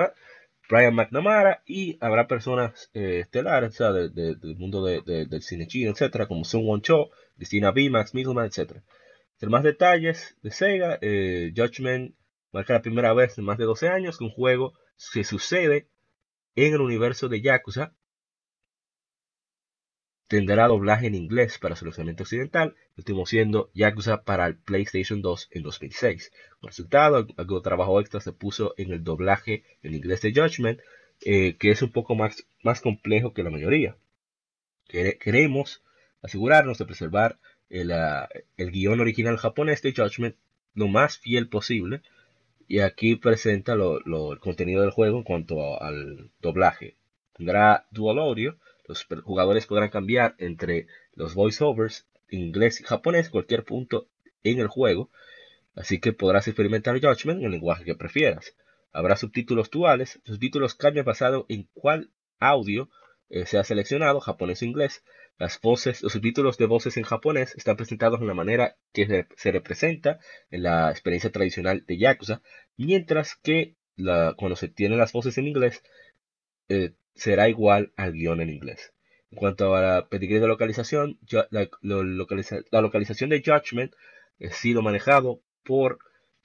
Brian 0.69 0.95
McNamara 0.95 1.63
y 1.67 1.97
habrá 2.01 2.29
personas 2.29 2.91
eh, 2.93 3.21
estelares 3.21 3.71
o 3.71 3.73
sea, 3.73 3.93
del 3.93 4.57
mundo 4.59 4.85
del 4.85 5.43
cine 5.43 5.67
chino, 5.67 5.91
etcétera, 5.91 6.27
como 6.27 6.45
Sun 6.45 6.67
Won 6.67 6.83
Cho, 6.83 7.11
Christina 7.37 7.71
B, 7.71 7.89
Max 7.89 8.15
Middleman, 8.15 8.47
etcétera. 8.47 8.83
Sin 9.37 9.51
más 9.51 9.63
detalles 9.63 10.37
de 10.43 10.51
Sega, 10.51 10.99
eh, 11.01 11.53
Judgment 11.57 12.15
marca 12.53 12.75
la 12.75 12.83
primera 12.83 13.15
vez 13.15 13.39
en 13.39 13.45
más 13.45 13.57
de 13.57 13.65
12 13.65 13.89
años 13.89 14.19
que 14.19 14.25
un 14.25 14.31
juego 14.31 14.75
se 14.97 15.25
sucede 15.25 15.89
en 16.55 16.75
el 16.75 16.81
universo 16.81 17.29
de 17.29 17.41
Yakuza 17.41 17.95
tendrá 20.29 20.69
doblaje 20.69 21.07
en 21.07 21.15
inglés 21.15 21.59
para 21.59 21.75
su 21.75 21.87
lanzamiento 21.87 22.23
occidental, 22.23 22.77
último 22.97 23.27
siendo 23.27 23.71
Yakuza 23.75 24.23
para 24.25 24.47
el 24.47 24.57
PlayStation 24.57 25.23
2 25.23 25.49
en 25.53 25.63
2006. 25.63 26.33
Como 26.61 26.69
resultado, 26.69 27.27
algo 27.37 27.63
trabajo 27.63 28.01
extra 28.01 28.21
se 28.21 28.33
puso 28.33 28.75
en 28.77 28.93
el 28.93 29.03
doblaje 29.03 29.65
en 29.83 29.95
inglés 29.95 30.21
de 30.21 30.33
Judgment, 30.33 30.81
eh, 31.23 31.57
que 31.57 31.71
es 31.71 31.83
un 31.83 31.91
poco 31.91 32.15
más, 32.15 32.47
más 32.63 32.81
complejo 32.81 33.33
que 33.33 33.43
la 33.43 33.51
mayoría. 33.51 33.97
Queremos 34.87 35.83
asegurarnos 36.23 36.79
de 36.79 36.87
preservar 36.87 37.39
el, 37.69 37.93
ah, 37.93 38.29
el 38.57 38.71
guion 38.71 39.01
original 39.01 39.37
japonés 39.37 39.83
de 39.83 39.93
Judgment 39.93 40.37
lo 40.75 40.89
más 40.89 41.19
fiel 41.19 41.49
posible, 41.49 42.03
y 42.69 42.81
aquí 42.81 43.17
presenta 43.17 43.75
lo, 43.75 43.99
el 44.33 44.39
contenido 44.41 44.83
del 44.83 44.91
juego 44.91 45.19
en 45.19 45.25
cuanto 45.25 45.83
al 45.83 46.31
doblaje. 46.41 46.97
Tendrá 47.35 47.87
dual 47.91 48.19
audio, 48.19 48.59
los 48.89 49.07
jugadores 49.23 49.67
podrán 49.67 49.91
cambiar 49.91 50.35
entre 50.39 50.87
los 51.15 51.35
voiceovers 51.35 52.09
inglés 52.31 52.81
y 52.81 52.85
japonés 52.85 53.31
cualquier 53.31 53.65
punto 53.65 54.09
en 54.43 54.59
el 54.59 54.69
juego. 54.69 55.11
así 55.75 56.01
que 56.01 56.13
podrás 56.13 56.49
experimentar 56.49 56.99
Judgment 57.01 57.41
en 57.41 57.47
el 57.47 57.53
lenguaje 57.53 57.85
que 57.85 57.95
prefieras. 57.95 58.57
Habrá 58.93 59.17
subtítulos 59.17 59.71
duales, 59.71 60.21
subtítulos 60.25 60.75
cambian 60.75 61.05
basado 61.05 61.47
en 61.49 61.69
cuál 61.73 62.11
audio 62.41 62.91
eh, 63.29 63.47
se 63.47 63.59
ha 63.59 63.65
seleccionado, 63.65 64.21
japonés 64.21 64.63
o 64.63 64.65
inglés. 64.65 65.05
Las 65.39 65.61
voces, 65.61 66.03
los 66.03 66.13
subtítulos 66.13 66.59
de 66.59 66.67
voces 66.67 66.97
en 66.97 67.05
japonés 67.05 67.55
están 67.55 67.77
presentados 67.77 68.21
en 68.21 68.27
la 68.27 68.35
manera 68.35 68.77
que 68.93 69.27
se, 69.37 69.53
representa 69.53 70.19
en 70.51 70.65
la 70.65 70.91
experiencia 70.91 71.31
tradicional 71.31 71.85
de 71.87 71.99
Yakuza, 71.99 72.43
mientras 72.77 73.37
que 73.37 73.77
cuando 74.37 74.57
se 74.57 74.69
tienen 74.69 74.99
las 74.99 75.13
voces 75.13 75.39
en 75.39 75.47
inglés 75.47 75.83
eh, 76.69 76.93
será 77.19 77.49
igual 77.49 77.93
al 77.97 78.13
guion 78.13 78.41
en 78.41 78.51
inglés. 78.51 78.93
En 79.31 79.39
cuanto 79.39 79.75
a 79.75 79.83
la 79.83 80.09
pedigrí 80.09 80.39
de 80.39 80.47
localización, 80.47 81.19
la, 81.51 81.69
localización 82.81 83.31
de 83.31 83.43
Judgment 83.45 83.93
ha 84.43 84.51
sido 84.51 84.81
manejado 84.81 85.43
por 85.65 85.99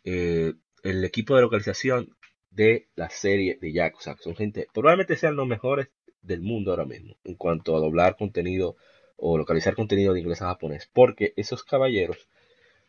eh, 0.03 0.53
el 0.83 1.05
equipo 1.05 1.35
de 1.35 1.43
localización 1.43 2.15
de 2.51 2.87
la 2.95 3.09
serie 3.09 3.57
de 3.61 3.71
Yakuza. 3.71 4.17
Son 4.19 4.35
gente, 4.35 4.67
probablemente 4.73 5.15
sean 5.15 5.35
los 5.35 5.47
mejores 5.47 5.87
del 6.21 6.41
mundo 6.41 6.71
ahora 6.71 6.85
mismo 6.85 7.15
en 7.23 7.35
cuanto 7.35 7.75
a 7.75 7.79
doblar 7.79 8.17
contenido 8.17 8.75
o 9.15 9.37
localizar 9.37 9.75
contenido 9.75 10.13
de 10.13 10.21
inglés 10.21 10.41
a 10.41 10.47
japonés, 10.47 10.89
porque 10.91 11.33
esos 11.37 11.63
caballeros 11.63 12.27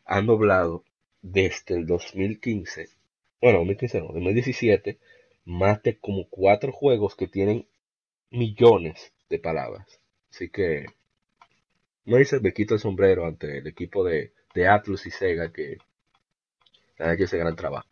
han 0.05 0.27
doblado 0.27 0.85
desde 1.23 1.77
el 1.77 1.87
2015, 1.87 2.89
bueno, 3.41 3.59
2015 3.59 4.01
no, 4.01 4.07
2017, 4.09 4.99
más 5.45 5.83
de 5.83 5.97
como 5.99 6.29
cuatro 6.29 6.73
juegos 6.73 7.15
que 7.15 7.29
tienen 7.29 7.67
millones 8.35 9.13
de 9.29 9.39
palabras. 9.39 10.01
Así 10.31 10.51
que 10.51 10.87
no 12.05 12.17
dice 12.17 12.41
me 12.41 12.53
quito 12.53 12.75
el 12.75 12.81
sombrero 12.81 13.27
ante 13.27 13.59
el 13.59 13.67
equipo 13.67 14.05
de, 14.05 14.33
de 14.55 14.69
Atlus 14.69 15.07
y 15.07 15.11
Sega 15.11 15.53
que 15.53 15.79
han 16.99 17.15
hecho 17.15 17.25
ese 17.25 17.39
gran 17.39 17.57
trabajo. 17.57 17.89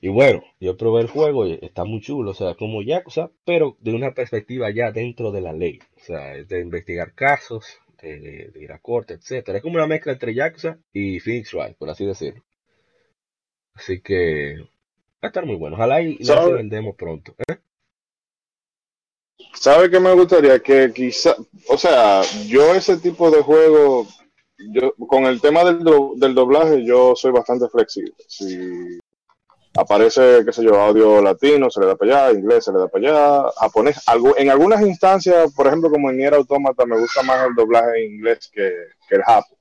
Y 0.00 0.08
bueno, 0.08 0.42
yo 0.60 0.76
probé 0.76 1.02
el 1.02 1.08
juego 1.08 1.46
y 1.46 1.58
está 1.60 1.84
muy 1.84 2.00
chulo, 2.00 2.30
o 2.30 2.34
sea, 2.34 2.54
como 2.54 2.82
Yakuza, 2.82 3.30
pero 3.44 3.76
de 3.80 3.94
una 3.94 4.14
perspectiva 4.14 4.70
ya 4.70 4.92
dentro 4.92 5.32
de 5.32 5.40
la 5.40 5.52
ley. 5.52 5.80
O 5.96 6.00
sea, 6.00 6.36
es 6.36 6.48
de 6.48 6.60
investigar 6.60 7.14
casos, 7.14 7.80
de, 8.00 8.52
ir 8.54 8.72
a 8.72 8.78
corte, 8.78 9.14
etcétera. 9.14 9.58
Es 9.58 9.62
como 9.62 9.74
una 9.76 9.86
mezcla 9.88 10.12
entre 10.12 10.34
Yakuza 10.34 10.78
y 10.92 11.18
Phoenix 11.18 11.52
Wright, 11.52 11.76
por 11.76 11.90
así 11.90 12.06
decirlo. 12.06 12.44
Así 13.74 14.00
que 14.00 14.56
va 14.60 14.66
a 15.22 15.26
estar 15.28 15.46
muy 15.46 15.56
bueno. 15.56 15.76
Ojalá 15.76 16.00
y 16.00 16.18
lo 16.18 16.52
vendemos 16.52 16.94
pronto. 16.96 17.34
¿eh? 17.48 17.56
¿Sabe 19.60 19.90
qué 19.90 19.98
me 19.98 20.12
gustaría? 20.14 20.60
Que 20.60 20.92
quizá, 20.92 21.34
o 21.68 21.76
sea, 21.76 22.22
yo 22.46 22.74
ese 22.74 22.96
tipo 22.96 23.30
de 23.30 23.42
juego, 23.42 24.06
yo, 24.72 24.94
con 25.08 25.24
el 25.24 25.40
tema 25.40 25.64
del, 25.64 25.84
del 26.16 26.34
doblaje, 26.34 26.84
yo 26.84 27.16
soy 27.16 27.32
bastante 27.32 27.68
flexible. 27.68 28.14
Si 28.28 28.98
aparece, 29.74 30.44
qué 30.44 30.52
sé 30.52 30.62
yo, 30.62 30.80
audio 30.80 31.20
latino, 31.20 31.70
se 31.70 31.80
le 31.80 31.86
da 31.86 31.96
para 31.96 32.28
allá, 32.28 32.38
inglés 32.38 32.64
se 32.64 32.72
le 32.72 32.78
da 32.78 32.88
para 32.88 33.08
allá, 33.08 33.50
japonés. 33.58 34.00
Algo, 34.06 34.36
en 34.36 34.48
algunas 34.50 34.80
instancias, 34.82 35.52
por 35.54 35.66
ejemplo, 35.66 35.90
como 35.90 36.10
en 36.10 36.18
Nier 36.18 36.34
Automata, 36.34 36.86
me 36.86 36.98
gusta 36.98 37.22
más 37.22 37.48
el 37.48 37.54
doblaje 37.56 38.04
en 38.04 38.14
inglés 38.14 38.48
que, 38.52 38.72
el 39.10 39.22
japo. 39.22 39.58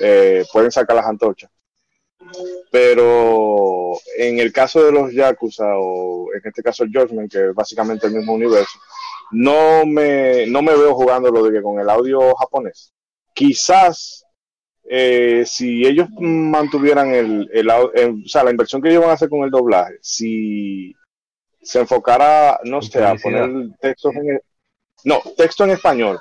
Eh, 0.00 0.44
pueden 0.52 0.72
sacar 0.72 0.96
las 0.96 1.06
antorchas. 1.06 1.50
Pero 2.70 3.92
en 4.16 4.38
el 4.40 4.52
caso 4.52 4.84
de 4.84 4.92
los 4.92 5.12
Yakuza, 5.12 5.64
o 5.76 6.32
en 6.34 6.40
este 6.44 6.62
caso 6.62 6.84
el 6.84 6.92
Judgment, 6.92 7.30
que 7.30 7.48
es 7.48 7.54
básicamente 7.54 8.06
el 8.06 8.14
mismo 8.14 8.34
universo, 8.34 8.78
no 9.30 9.84
me, 9.86 10.46
no 10.46 10.62
me 10.62 10.74
veo 10.76 10.94
jugando 10.94 11.30
lo 11.30 11.42
de 11.44 11.52
que 11.52 11.62
con 11.62 11.78
el 11.78 11.88
audio 11.88 12.34
japonés. 12.36 12.92
Quizás 13.34 14.24
eh, 14.90 15.44
si 15.46 15.86
ellos 15.86 16.08
mantuvieran 16.18 17.12
el, 17.14 17.50
el, 17.52 17.70
o 17.70 17.92
sea, 18.26 18.42
la 18.42 18.50
inversión 18.50 18.80
que 18.80 18.88
ellos 18.88 19.02
van 19.02 19.10
a 19.10 19.14
hacer 19.14 19.28
con 19.28 19.42
el 19.42 19.50
doblaje, 19.50 19.98
si 20.00 20.94
se 21.60 21.80
enfocara, 21.80 22.58
no 22.64 22.80
sé, 22.80 23.04
a 23.04 23.14
poner 23.16 23.50
textos 23.80 24.14
en, 24.14 24.40
no, 25.04 25.20
texto 25.36 25.64
en 25.64 25.70
español. 25.70 26.18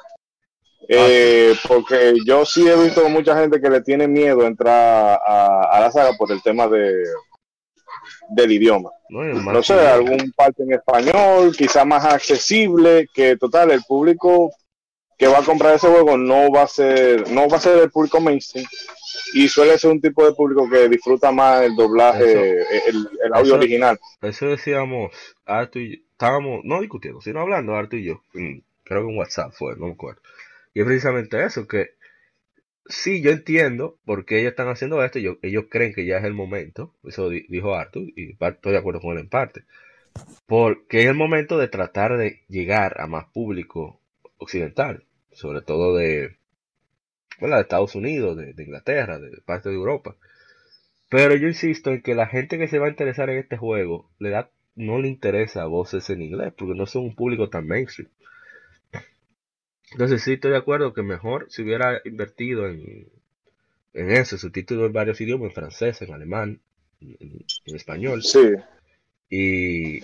Eh, 0.89 1.53
porque 1.67 2.15
yo 2.25 2.45
sí 2.45 2.67
he 2.67 2.75
visto 2.75 3.07
mucha 3.09 3.37
gente 3.37 3.59
que 3.59 3.69
le 3.69 3.81
tiene 3.81 4.07
miedo 4.07 4.45
entrar 4.45 5.19
a, 5.25 5.79
la 5.79 5.91
saga 5.91 6.11
por 6.17 6.31
el 6.31 6.41
tema 6.41 6.67
de 6.67 7.03
del 8.29 8.51
idioma. 8.51 8.89
No, 9.09 9.63
sé, 9.63 9.73
algún 9.73 10.31
parte 10.35 10.63
en 10.63 10.73
español, 10.73 11.55
quizá 11.55 11.85
más 11.85 12.05
accesible, 12.05 13.07
que 13.13 13.37
total, 13.37 13.71
el 13.71 13.83
público 13.83 14.51
que 15.17 15.27
va 15.27 15.39
a 15.39 15.43
comprar 15.43 15.75
ese 15.75 15.87
juego 15.87 16.17
no 16.17 16.51
va 16.51 16.63
a 16.63 16.67
ser, 16.67 17.29
no 17.31 17.47
va 17.47 17.57
a 17.57 17.61
ser 17.61 17.79
el 17.79 17.89
público 17.89 18.19
mainstream 18.19 18.67
y 19.33 19.47
suele 19.47 19.77
ser 19.79 19.91
un 19.91 20.01
tipo 20.01 20.25
de 20.25 20.33
público 20.33 20.69
que 20.69 20.87
disfruta 20.89 21.31
más 21.31 21.63
el 21.63 21.75
doblaje, 21.75 22.61
el, 22.87 23.33
audio 23.33 23.55
original. 23.55 23.99
Eso 24.21 24.47
decíamos, 24.47 25.11
Arto 25.45 25.79
y 25.79 26.05
estábamos, 26.11 26.61
no 26.63 26.81
discutiendo, 26.81 27.21
sino 27.21 27.41
hablando 27.41 27.75
Arto 27.75 27.95
y 27.95 28.05
yo, 28.05 28.21
creo 28.31 29.05
que 29.05 29.11
en 29.11 29.17
WhatsApp 29.17 29.53
fue, 29.53 29.75
no 29.75 29.87
me 29.87 29.93
acuerdo. 29.93 30.21
Y 30.73 30.81
es 30.81 30.85
precisamente 30.85 31.43
eso, 31.43 31.67
que 31.67 31.96
sí, 32.89 33.21
yo 33.21 33.31
entiendo 33.31 33.97
por 34.05 34.25
qué 34.25 34.39
ellos 34.39 34.51
están 34.51 34.69
haciendo 34.69 35.03
esto, 35.03 35.19
yo, 35.19 35.37
ellos 35.41 35.65
creen 35.69 35.93
que 35.93 36.05
ya 36.05 36.17
es 36.17 36.23
el 36.23 36.33
momento, 36.33 36.93
eso 37.03 37.29
dijo 37.29 37.75
Arthur, 37.75 38.03
y 38.15 38.31
estoy 38.39 38.71
de 38.71 38.77
acuerdo 38.77 39.01
con 39.01 39.13
él 39.13 39.23
en 39.23 39.29
parte, 39.29 39.63
porque 40.45 41.01
es 41.01 41.05
el 41.07 41.15
momento 41.15 41.57
de 41.57 41.67
tratar 41.67 42.17
de 42.17 42.43
llegar 42.47 42.99
a 43.01 43.07
más 43.07 43.25
público 43.25 44.01
occidental 44.37 45.07
sobre 45.37 45.61
todo 45.61 45.95
de, 45.95 46.35
de 47.39 47.59
Estados 47.61 47.93
Unidos, 47.93 48.35
de, 48.37 48.63
Inglaterra, 48.63 49.19
de 49.19 49.29
parte 49.45 49.69
de 49.69 49.75
Europa. 49.75 50.15
Pero 51.09 51.35
yo 51.35 51.47
insisto 51.47 51.91
en 51.91 52.01
que 52.01 52.15
la 52.15 52.25
gente 52.25 52.57
que 52.57 52.67
se 52.67 52.79
va 52.79 52.87
a 52.87 52.89
interesar 52.89 53.29
en 53.29 53.37
este 53.37 53.55
juego 53.55 54.09
le 54.17 54.31
da, 54.31 54.49
no 54.75 54.99
le 54.99 55.07
interesa 55.07 55.65
voces 55.65 56.09
en 56.09 56.23
inglés, 56.23 56.53
porque 56.57 56.73
no 56.73 56.87
son 56.87 57.03
un 57.03 57.15
público 57.15 57.49
tan 57.49 57.67
mainstream. 57.67 58.09
Entonces 59.91 60.21
sí 60.23 60.33
estoy 60.33 60.51
de 60.51 60.57
acuerdo 60.57 60.93
que 60.93 61.01
mejor 61.01 61.47
si 61.49 61.63
hubiera 61.63 62.01
invertido 62.03 62.67
en, 62.67 63.09
en 63.93 64.11
eso, 64.11 64.37
subtítulos 64.37 64.87
en 64.87 64.93
varios 64.93 65.19
idiomas, 65.21 65.49
en 65.49 65.55
francés, 65.55 66.01
en 66.01 66.13
alemán, 66.13 66.61
en, 67.01 67.45
español. 67.65 68.23
Sí. 68.23 68.53
Y, 69.29 69.99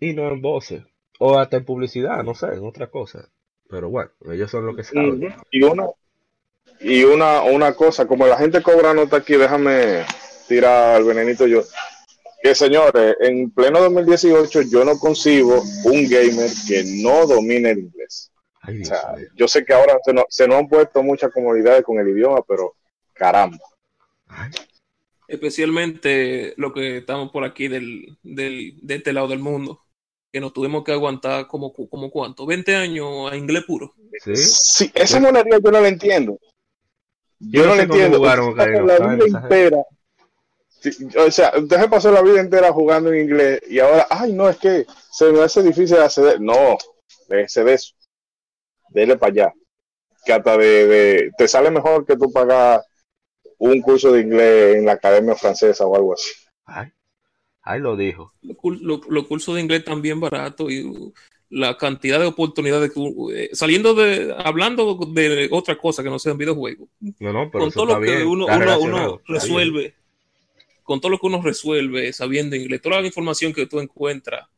y 0.00 0.14
no 0.14 0.30
en 0.30 0.40
voces. 0.40 0.82
O 1.18 1.38
hasta 1.38 1.58
en 1.58 1.64
publicidad, 1.64 2.22
no 2.24 2.34
sé, 2.34 2.46
en 2.46 2.64
otra 2.64 2.88
cosa. 2.88 3.28
Pero 3.68 3.90
bueno, 3.90 4.10
ellos 4.30 4.50
son 4.50 4.66
lo 4.66 4.74
que 4.74 4.84
saben. 4.84 5.34
Y 5.50 5.62
una, 5.62 5.86
y 6.80 7.04
una, 7.04 7.42
una 7.42 7.74
cosa, 7.74 8.06
como 8.06 8.26
la 8.26 8.36
gente 8.36 8.62
cobra 8.62 8.92
nota 8.92 9.18
aquí, 9.18 9.34
déjame 9.34 10.04
tirar 10.48 10.96
al 10.96 11.04
venenito 11.04 11.46
yo. 11.46 11.62
Que 12.42 12.54
señores, 12.54 13.16
en 13.20 13.50
pleno 13.52 13.80
2018 13.80 14.62
yo 14.62 14.84
no 14.84 14.98
consigo 14.98 15.62
un 15.84 16.08
gamer 16.08 16.50
que 16.66 16.82
no 17.02 17.26
domine 17.26 17.70
el 17.70 17.78
inglés. 17.78 18.31
Yo 19.34 19.48
sé 19.48 19.64
que 19.64 19.72
ahora 19.72 19.98
se 20.04 20.12
nos, 20.12 20.24
se 20.28 20.44
han 20.44 20.68
puesto 20.68 21.02
muchas 21.02 21.32
comodidades 21.32 21.82
con 21.84 21.98
el 21.98 22.08
idioma, 22.08 22.42
pero 22.46 22.76
caramba. 23.12 23.58
Especialmente 25.26 26.54
lo 26.56 26.72
que 26.72 26.98
estamos 26.98 27.30
por 27.30 27.44
aquí 27.44 27.68
del, 27.68 28.16
del, 28.22 28.78
de 28.82 28.94
este 28.94 29.12
lado 29.12 29.28
del 29.28 29.38
mundo 29.38 29.82
que 30.32 30.40
nos 30.40 30.52
tuvimos 30.54 30.82
que 30.82 30.92
aguantar 30.92 31.46
como, 31.46 31.72
como 31.74 32.10
cuánto, 32.10 32.46
20 32.46 32.74
años 32.74 33.30
a 33.30 33.36
inglés 33.36 33.64
puro. 33.64 33.92
Sí, 34.24 34.34
sí 34.36 34.92
esa 34.94 35.20
moneda 35.20 35.44
yo 35.62 35.70
no 35.70 35.80
la 35.80 35.88
entiendo. 35.88 36.38
Yo, 37.38 37.66
no 37.66 37.74
la 37.74 37.82
entiendo. 37.82 38.24
la 38.24 39.14
vida 39.14 39.40
entera. 39.42 39.84
o 41.18 41.30
sea, 41.30 41.52
usted 41.58 41.80
se 41.80 41.88
pasó 41.88 42.10
la 42.10 42.22
vida 42.22 42.40
entera 42.40 42.72
jugando 42.72 43.12
en 43.12 43.24
inglés 43.24 43.60
y 43.68 43.78
ahora, 43.78 44.06
ay, 44.08 44.32
no, 44.32 44.48
es 44.48 44.56
que 44.56 44.86
se 45.10 45.30
me 45.30 45.42
hace 45.42 45.62
difícil 45.62 45.98
acceder. 45.98 46.40
No, 46.40 46.78
déjese 47.28 47.64
de 47.64 47.74
eso. 47.74 47.92
Dele 48.92 49.16
para 49.16 49.32
allá. 49.32 49.54
Que 50.24 50.32
hasta 50.32 50.56
de, 50.56 50.86
de, 50.86 51.30
te 51.36 51.48
sale 51.48 51.70
mejor 51.70 52.06
que 52.06 52.16
tú 52.16 52.32
pagas 52.32 52.84
un 53.58 53.80
curso 53.80 54.12
de 54.12 54.20
inglés 54.20 54.76
en 54.76 54.86
la 54.86 54.92
academia 54.92 55.34
francesa 55.34 55.86
o 55.86 55.96
algo 55.96 56.14
así. 56.14 56.30
Ay. 56.64 56.92
Ahí 57.62 57.80
lo 57.80 57.96
dijo. 57.96 58.32
Los 58.42 59.26
cursos 59.26 59.54
de 59.54 59.60
inglés 59.60 59.84
también 59.84 60.18
baratos 60.18 60.70
y 60.70 61.12
la 61.48 61.76
cantidad 61.76 62.18
de 62.18 62.26
oportunidades 62.26 62.90
que 62.92 63.00
eh, 63.34 63.50
saliendo 63.52 63.94
de 63.94 64.34
hablando 64.36 64.98
de 65.12 65.48
otra 65.52 65.76
cosa 65.76 66.02
que 66.02 66.10
no 66.10 66.18
sean 66.18 66.38
videojuegos. 66.38 66.88
No, 67.20 67.32
no, 67.32 67.50
con 67.50 67.70
todo 67.70 67.86
lo 67.86 68.00
que 68.00 68.24
uno, 68.24 68.46
resuelve, 69.26 69.94
con 70.82 71.00
todo 71.00 71.10
lo 71.10 71.18
que 71.18 71.26
uno 71.26 71.40
resuelve 71.40 72.12
sabiendo 72.12 72.56
inglés, 72.56 72.80
toda 72.82 73.00
la 73.00 73.06
información 73.06 73.52
que 73.52 73.66
tú 73.66 73.80
encuentras 73.80 74.48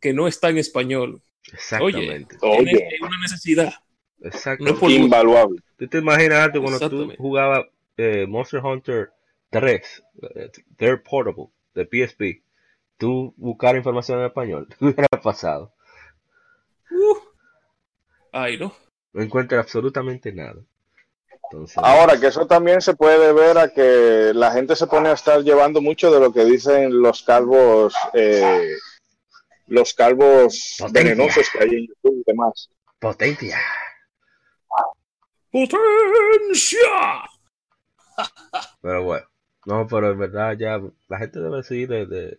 que 0.00 0.12
no 0.12 0.28
está 0.28 0.50
en 0.50 0.58
español. 0.58 1.22
Exactamente. 1.52 2.36
Oye, 2.40 2.88
es 2.92 3.00
una 3.00 3.18
necesidad. 3.22 3.72
Exactamente. 4.20 4.92
Invaluable. 4.92 5.60
¿Tú 5.76 5.88
te 5.88 5.98
imaginas 5.98 6.50
cuando 6.50 6.90
tú 6.90 7.12
jugabas 7.18 7.66
eh, 7.96 8.26
Monster 8.26 8.60
Hunter 8.60 9.10
3, 9.50 10.02
eh, 10.34 10.50
They're 10.76 10.98
Portable? 10.98 11.48
de 11.74 11.84
PSP, 11.84 12.42
tú 12.96 13.34
buscar 13.36 13.76
información 13.76 14.20
en 14.20 14.26
español, 14.26 14.68
¿qué 14.78 14.84
hubiera 14.84 15.08
pasado? 15.22 15.72
Uh, 16.90 17.18
ay, 18.32 18.58
no. 18.58 18.72
No 19.12 19.22
encuentras 19.22 19.64
absolutamente 19.64 20.32
nada. 20.32 20.56
Ahora 21.76 22.18
que 22.18 22.28
eso 22.28 22.46
también 22.46 22.80
se 22.80 22.94
puede 22.94 23.32
ver 23.32 23.58
a 23.58 23.68
que 23.68 24.32
la 24.34 24.50
gente 24.50 24.74
se 24.74 24.88
pone 24.88 25.10
a 25.10 25.12
estar 25.12 25.40
llevando 25.42 25.80
mucho 25.80 26.10
de 26.10 26.18
lo 26.18 26.32
que 26.32 26.44
dicen 26.44 27.00
los 27.00 27.22
calvos, 27.22 27.94
eh, 28.12 28.74
los 29.66 29.94
calvos 29.94 30.76
venenosos 30.92 31.48
que 31.50 31.64
hay 31.64 31.70
en 31.70 31.86
YouTube 31.86 32.20
y 32.20 32.24
demás. 32.26 32.70
Potencia. 32.98 33.58
Potencia. 35.50 35.78
Pero 38.80 39.04
bueno, 39.04 39.26
no, 39.66 39.86
pero 39.86 40.10
en 40.10 40.18
verdad 40.18 40.56
ya 40.58 40.80
la 41.08 41.18
gente 41.18 41.40
debe 41.40 41.62
seguir 41.62 41.88
de, 41.88 42.38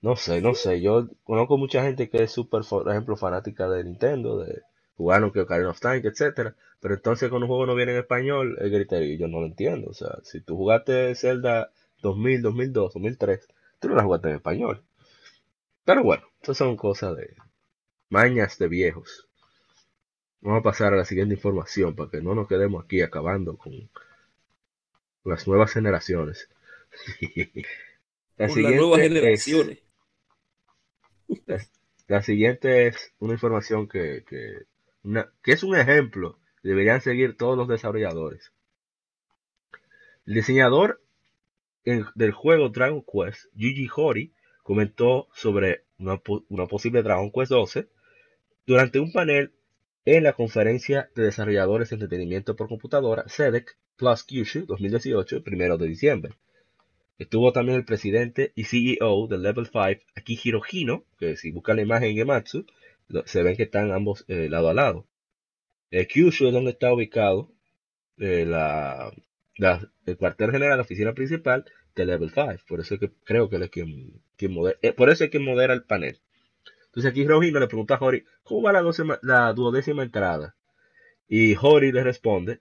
no 0.00 0.16
sé, 0.16 0.40
no 0.40 0.54
sé, 0.54 0.80
yo 0.80 1.08
conozco 1.24 1.58
mucha 1.58 1.82
gente 1.82 2.08
que 2.08 2.22
es 2.22 2.32
súper, 2.32 2.62
por 2.68 2.88
ejemplo, 2.90 3.16
fanática 3.16 3.68
de 3.68 3.84
Nintendo, 3.84 4.38
de 4.38 4.62
jugar 4.96 5.30
que 5.32 5.40
Ocarina 5.40 5.70
of 5.70 5.80
Time, 5.80 6.02
etcétera, 6.04 6.54
pero 6.80 6.94
entonces 6.94 7.28
cuando 7.28 7.46
un 7.46 7.50
juego 7.50 7.66
no 7.66 7.74
viene 7.74 7.92
en 7.92 7.98
español, 7.98 8.56
el 8.60 8.70
griterío, 8.70 9.18
yo 9.18 9.28
no 9.28 9.40
lo 9.40 9.46
entiendo, 9.46 9.90
o 9.90 9.94
sea, 9.94 10.18
si 10.22 10.40
tú 10.40 10.56
jugaste 10.56 11.14
Zelda 11.14 11.70
2000, 12.02 12.42
2002, 12.42 12.94
2003, 12.94 13.48
tú 13.78 13.88
no 13.88 13.96
la 13.96 14.04
jugaste 14.04 14.28
en 14.28 14.36
español. 14.36 14.82
Pero 15.90 16.04
bueno, 16.04 16.22
eso 16.40 16.54
son 16.54 16.76
cosas 16.76 17.16
de 17.16 17.34
mañas 18.10 18.58
de 18.58 18.68
viejos. 18.68 19.28
Vamos 20.40 20.60
a 20.60 20.62
pasar 20.62 20.94
a 20.94 20.96
la 20.96 21.04
siguiente 21.04 21.34
información 21.34 21.96
para 21.96 22.08
que 22.08 22.22
no 22.22 22.32
nos 22.32 22.46
quedemos 22.46 22.84
aquí 22.84 23.02
acabando 23.02 23.56
con 23.56 23.90
las 25.24 25.48
nuevas 25.48 25.72
generaciones. 25.72 26.48
la 28.36 28.46
con 28.46 28.62
las 28.62 28.72
nuevas 28.72 29.00
generaciones. 29.00 29.82
la, 32.06 32.22
siguiente 32.22 32.86
es 32.86 33.12
una 33.18 33.32
información 33.32 33.88
que, 33.88 34.22
que, 34.28 34.66
que 35.42 35.52
es 35.52 35.64
un 35.64 35.74
ejemplo 35.74 36.38
deberían 36.62 37.00
seguir 37.00 37.36
todos 37.36 37.58
los 37.58 37.66
desarrolladores. 37.66 38.52
El 40.24 40.34
diseñador 40.34 41.02
del 41.84 42.30
juego 42.30 42.68
Dragon 42.68 43.02
Quest, 43.04 43.46
Yuji 43.54 43.88
Hori, 43.92 44.32
comentó 44.70 45.26
sobre 45.34 45.82
una, 45.98 46.68
posible 46.68 47.02
Dragon 47.02 47.32
Quest 47.32 47.50
12 47.50 47.88
durante 48.64 49.00
un 49.00 49.10
panel 49.10 49.50
en 50.04 50.22
la 50.22 50.34
conferencia 50.34 51.10
de 51.16 51.24
desarrolladores 51.24 51.90
de 51.90 51.96
entretenimiento 51.96 52.54
por 52.54 52.68
computadora 52.68 53.24
CEDEC 53.26 53.76
Plus 53.96 54.22
Kyushu 54.22 54.66
2018, 54.66 55.38
el 55.38 55.42
primero 55.42 55.76
de 55.76 55.88
diciembre. 55.88 56.34
Estuvo 57.18 57.52
también 57.52 57.78
el 57.78 57.84
presidente 57.84 58.52
y 58.54 58.62
CEO 58.62 59.26
de 59.26 59.38
Level 59.38 59.66
5, 59.66 60.04
Akihiro 60.14 60.62
Hino, 60.70 61.04
que 61.18 61.36
si 61.36 61.50
buscan 61.50 61.74
la 61.74 61.82
imagen 61.82 62.10
en 62.10 62.18
Gematsu, 62.18 62.64
se 63.24 63.42
ven 63.42 63.56
que 63.56 63.64
están 63.64 63.90
ambos 63.90 64.24
eh, 64.28 64.48
lado 64.48 64.68
a 64.68 64.74
lado. 64.74 65.04
El 65.90 66.06
Kyushu 66.06 66.46
es 66.46 66.52
donde 66.52 66.70
está 66.70 66.94
ubicado 66.94 67.50
eh, 68.18 68.44
la, 68.46 69.12
el 70.06 70.16
cuartel 70.16 70.52
general, 70.52 70.76
la 70.76 70.84
oficina 70.84 71.12
principal 71.12 71.64
de 71.96 72.06
Level 72.06 72.30
5. 72.30 72.52
Por 72.68 72.78
eso 72.78 72.94
creo 73.24 73.50
que 73.50 73.56
él 73.56 73.64
es 73.64 73.70
quien, 73.70 74.22
modera, 74.48 74.78
eh, 74.82 74.92
por 74.92 75.10
eso 75.10 75.24
es 75.24 75.30
quien 75.30 75.44
modera 75.44 75.74
el 75.74 75.84
panel. 75.84 76.20
Entonces 76.86 77.10
aquí 77.10 77.26
Rojino 77.26 77.60
le 77.60 77.68
pregunta 77.68 77.94
a 77.94 78.04
Hori, 78.04 78.24
¿cómo 78.42 78.62
va 78.62 78.72
la, 78.72 78.82
la 79.22 79.52
duodécima 79.52 80.02
entrada? 80.02 80.56
Y 81.28 81.54
Hori 81.60 81.92
le 81.92 82.02
responde, 82.02 82.60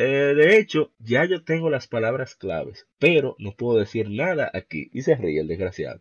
eh, 0.00 0.34
de 0.36 0.58
hecho, 0.58 0.92
ya 1.00 1.24
yo 1.24 1.42
tengo 1.42 1.70
las 1.70 1.88
palabras 1.88 2.36
claves, 2.36 2.86
pero 3.00 3.34
no 3.40 3.56
puedo 3.56 3.80
decir 3.80 4.08
nada 4.10 4.48
aquí. 4.54 4.90
Y 4.92 5.02
se 5.02 5.16
ríe 5.16 5.40
el 5.40 5.48
desgraciado. 5.48 6.00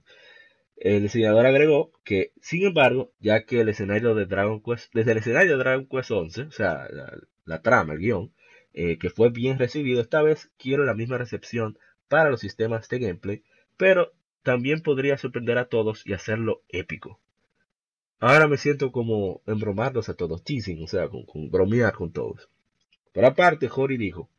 El 0.76 1.02
diseñador 1.02 1.48
agregó 1.48 1.92
que, 2.04 2.32
sin 2.40 2.64
embargo, 2.68 3.12
ya 3.20 3.46
que 3.46 3.62
el 3.62 3.70
escenario 3.70 4.14
de 4.14 4.28
Dragon 4.28 4.62
Quest, 4.62 4.94
desde 4.94 5.14
el 5.14 5.18
escenario 5.18 5.54
de 5.54 5.64
Dragon 5.64 5.88
Quest 5.88 6.12
11, 6.12 6.42
o 6.44 6.52
sea, 6.52 6.88
la, 7.46 7.62
trama, 7.64 7.94
el 7.94 8.00
guion, 8.00 8.32
eh, 8.74 9.00
que 9.00 9.10
fue 9.10 9.32
bien 9.32 9.58
recibido, 9.58 10.02
esta 10.02 10.22
vez 10.22 10.52
quiero 10.60 10.86
la 10.86 10.94
misma 10.94 11.18
recepción 11.18 11.80
para 12.08 12.30
los 12.30 12.42
sistemas 12.42 12.88
de 12.90 13.00
gameplay, 13.00 13.44
pero 13.78 14.14
también 14.48 14.80
podría 14.80 15.18
sorprender 15.18 15.58
a 15.58 15.68
todos 15.68 16.08
y 16.08 16.14
hacerlo 16.14 16.62
épico. 16.70 17.20
Ahora 18.18 18.48
me 18.48 18.56
siento 18.56 18.94
como 18.94 19.42
embromarlos 19.46 20.08
a 20.08 20.14
todos, 20.14 20.42
teasing, 20.42 20.82
o 20.82 20.88
sea, 20.88 21.10
con, 21.10 21.52
bromear 21.52 21.94
con 21.94 22.14
todos. 22.14 22.48
Por 23.12 23.26
aparte, 23.26 23.70
Hori 23.70 23.98
dijo, 23.98 24.30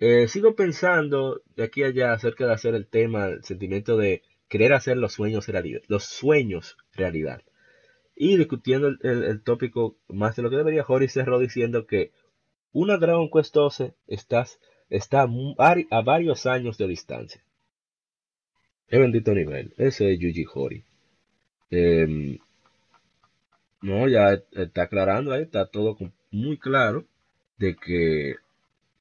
eh, 0.00 0.26
sigo 0.26 0.56
pensando 0.56 1.42
de 1.54 1.62
aquí 1.62 1.84
a 1.84 1.86
allá 1.86 2.12
acerca 2.12 2.44
de 2.44 2.54
hacer 2.54 2.74
el 2.74 2.88
tema, 2.88 3.26
el 3.26 3.44
sentimiento 3.44 3.96
de 3.96 4.22
querer 4.48 4.72
hacer 4.72 4.96
los 4.96 5.12
sueños 5.12 5.46
realidad. 5.46 5.82
Los 5.86 6.02
sueños 6.02 6.76
realidad. 6.92 7.40
Y 8.16 8.36
discutiendo 8.36 8.88
el, 8.88 9.42
tópico 9.44 9.96
más 10.08 10.34
de 10.34 10.42
lo 10.42 10.50
que 10.50 10.56
debería, 10.56 10.84
Hori 10.88 11.06
cerró 11.06 11.38
diciendo 11.38 11.86
que 11.86 12.10
una 12.72 12.96
Dragon 12.96 13.30
Quest 13.30 13.54
12 13.54 13.94
está, 14.08 14.44
está 14.90 15.22
a 15.22 16.02
varios 16.02 16.46
años 16.46 16.78
de 16.78 16.88
distancia. 16.88 17.44
Qué 18.92 18.98
bendito 18.98 19.34
nivel. 19.34 19.72
Ese 19.78 20.12
es 20.12 20.18
Yuji 20.20 20.44
Hori. 20.52 20.84
Em, 21.70 22.38
no, 23.80 24.06
ya 24.06 24.34
está 24.52 24.82
aclarando 24.82 25.32
ahí, 25.32 25.42
está 25.42 25.64
todo 25.66 25.96
muy 26.30 26.58
claro 26.58 27.06
de 27.56 27.74
que 27.74 28.36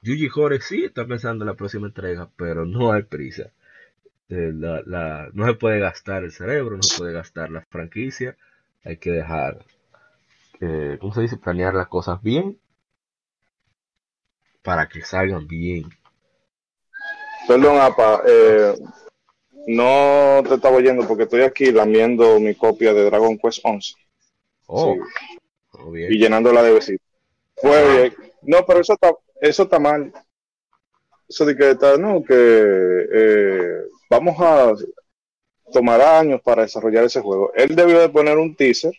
Yuji 0.02 0.30
Hori 0.34 0.62
sí 0.62 0.86
está 0.86 1.06
pensando 1.06 1.44
en 1.44 1.50
la 1.50 1.56
próxima 1.56 1.88
entrega, 1.88 2.30
pero 2.38 2.66
no 2.66 2.94
hay 2.94 3.04
prisa. 3.04 3.52
Este, 4.30 4.54
la, 4.54 5.30
no 5.34 5.46
se 5.46 5.56
puede 5.56 5.80
gastar 5.80 6.24
el 6.24 6.32
cerebro, 6.32 6.78
no 6.78 6.84
se 6.84 6.98
puede 6.98 7.12
gastar 7.12 7.50
la 7.50 7.66
franquicia, 7.70 8.38
hay 8.86 8.96
que 8.96 9.12
dejar, 9.12 9.66
eh, 10.62 10.98
¿cómo 11.02 11.14
se 11.14 11.22
dice? 11.24 11.36
Planear 11.36 11.74
las 11.74 11.90
cosas 11.90 12.22
bien 12.22 12.58
para 14.62 14.88
que 14.88 15.02
salgan 15.02 15.48
bien. 15.48 15.84
Perdón, 17.46 17.82
Apa, 17.82 18.22
eh, 18.26 18.74
no 19.68 20.44
te 20.48 20.56
estaba 20.56 20.78
oyendo 20.78 21.08
porque 21.08 21.24
estoy 21.24 21.42
aquí 21.42 21.72
lamiendo 21.72 22.40
mi 22.40 22.56
copia 22.56 22.94
de 22.94 23.06
Dragon 23.06 23.38
Quest 23.38 23.60
11. 23.64 23.96
Oh, 24.68 24.96
Y 25.94 26.18
llenándola 26.18 26.64
de 26.64 26.74
besitos. 26.74 27.08
Pues, 27.62 28.14
no, 28.42 28.66
pero 28.66 28.80
eso 28.80 28.94
está, 28.94 29.14
eso 29.40 29.64
está 29.64 29.80
mal. 29.80 30.12
Eso 31.28 31.46
de 31.46 31.56
que 31.56 31.72
está, 31.72 31.98
no, 31.98 32.24
que 32.24 32.34
eh, 32.34 33.84
vamos 34.10 34.36
a 34.40 34.74
tomar 35.72 36.02
años 36.02 36.42
para 36.42 36.64
desarrollar 36.64 37.06
ese 37.06 37.22
juego. 37.22 37.52
Él 37.56 37.76
debió 37.76 38.00
de 38.00 38.10
poner 38.10 38.38
un 38.38 38.56
teaser, 38.56 38.94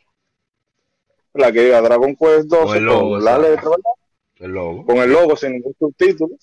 la 1.35 1.53
que 1.53 1.65
diga 1.65 1.81
Dragon 1.81 2.17
Quest 2.17 2.47
12 2.47 2.87
con 2.87 3.25
la 3.25 3.39
letra, 3.39 3.71
El 4.37 4.53
logo. 4.53 4.87
Con 4.87 4.97
el 4.99 5.11
logo 5.11 5.37
sin 5.37 5.53
ningún 5.53 5.75
subtítulo. 5.79 6.37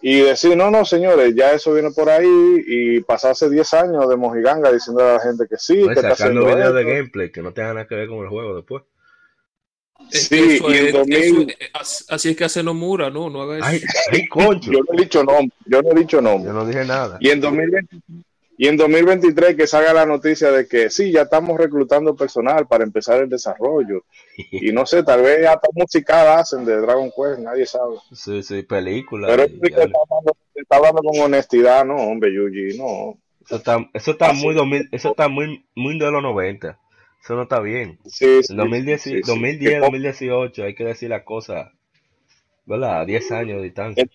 Y 0.00 0.20
decir, 0.20 0.56
no, 0.56 0.70
no, 0.70 0.84
señores, 0.84 1.34
ya 1.34 1.52
eso 1.52 1.72
viene 1.72 1.90
por 1.90 2.08
ahí 2.08 2.28
y 2.66 3.00
pasarse 3.00 3.50
10 3.50 3.74
años 3.74 4.08
de 4.08 4.16
mojiganga 4.16 4.72
diciendo 4.72 5.02
a 5.02 5.14
la 5.14 5.20
gente 5.20 5.46
que 5.48 5.56
sí. 5.56 5.82
Pues 5.84 6.00
que 6.00 6.02
sacando 6.02 6.44
videos 6.44 6.74
de 6.74 6.84
gameplay 6.84 7.32
que 7.32 7.42
no 7.42 7.52
tengan 7.52 7.74
nada 7.74 7.86
que 7.86 7.96
ver 7.96 8.08
con 8.08 8.18
el 8.18 8.28
juego 8.28 8.56
después. 8.56 8.84
Sí, 10.10 10.60
y 10.66 10.74
en 10.74 10.92
2000... 10.92 11.56
así 12.08 12.30
es 12.30 12.36
que 12.36 12.44
hace 12.44 12.62
Nomura, 12.62 13.10
no, 13.10 13.28
no 13.28 13.42
haga 13.42 13.58
eso. 13.58 13.66
Ay, 13.66 13.82
ay. 14.12 14.28
Yo 14.62 14.80
no 14.80 14.94
he 14.94 15.02
dicho 15.02 15.24
nombre, 15.24 15.56
yo 15.66 15.82
no 15.82 15.90
he 15.90 15.94
dicho 15.94 16.20
nombre. 16.20 16.46
Yo 16.48 16.52
no 16.54 16.64
dije 16.64 16.84
nada. 16.84 17.18
Y 17.20 17.30
en 17.30 17.40
2020, 17.40 17.96
y 18.60 18.66
en 18.66 18.76
2023 18.76 19.54
que 19.54 19.68
salga 19.68 19.92
la 19.92 20.04
noticia 20.04 20.50
de 20.50 20.66
que 20.66 20.90
sí, 20.90 21.12
ya 21.12 21.22
estamos 21.22 21.56
reclutando 21.56 22.16
personal 22.16 22.66
para 22.66 22.82
empezar 22.82 23.22
el 23.22 23.28
desarrollo. 23.28 24.04
y 24.50 24.72
no 24.72 24.84
sé, 24.84 25.04
tal 25.04 25.22
vez 25.22 25.46
hasta 25.46 25.68
musical 25.72 26.26
hacen 26.26 26.64
de 26.64 26.76
Dragon 26.80 27.08
Quest, 27.16 27.38
nadie 27.38 27.66
sabe. 27.66 27.98
Sí, 28.12 28.42
sí, 28.42 28.64
película. 28.64 29.28
Pero 29.28 29.44
está, 29.44 29.82
hablando, 29.82 30.36
está, 30.56 30.76
hablando, 30.76 31.02
con 31.02 31.20
honestidad, 31.20 31.84
no, 31.84 31.94
hombre, 31.94 32.34
Yuji, 32.34 32.76
no. 32.76 33.16
Eso 33.46 33.56
está, 33.56 33.88
eso 33.94 34.10
está 34.10 34.32
muy 34.32 34.56
2000, 34.56 34.88
eso 34.90 35.10
está 35.10 35.28
muy, 35.28 35.64
muy 35.76 35.96
de 35.96 36.10
los 36.10 36.20
90. 36.20 36.76
Eso 37.22 37.34
no 37.36 37.42
está 37.44 37.60
bien. 37.60 38.00
Sí, 38.06 38.40
2010, 38.48 39.22
2018, 39.82 40.64
hay 40.64 40.74
que 40.74 40.84
decir 40.84 41.10
la 41.10 41.24
cosa, 41.24 41.72
¿verdad? 42.66 43.06
10 43.06 43.30
años 43.30 43.58
de 43.58 43.62
distancia. 43.62 44.08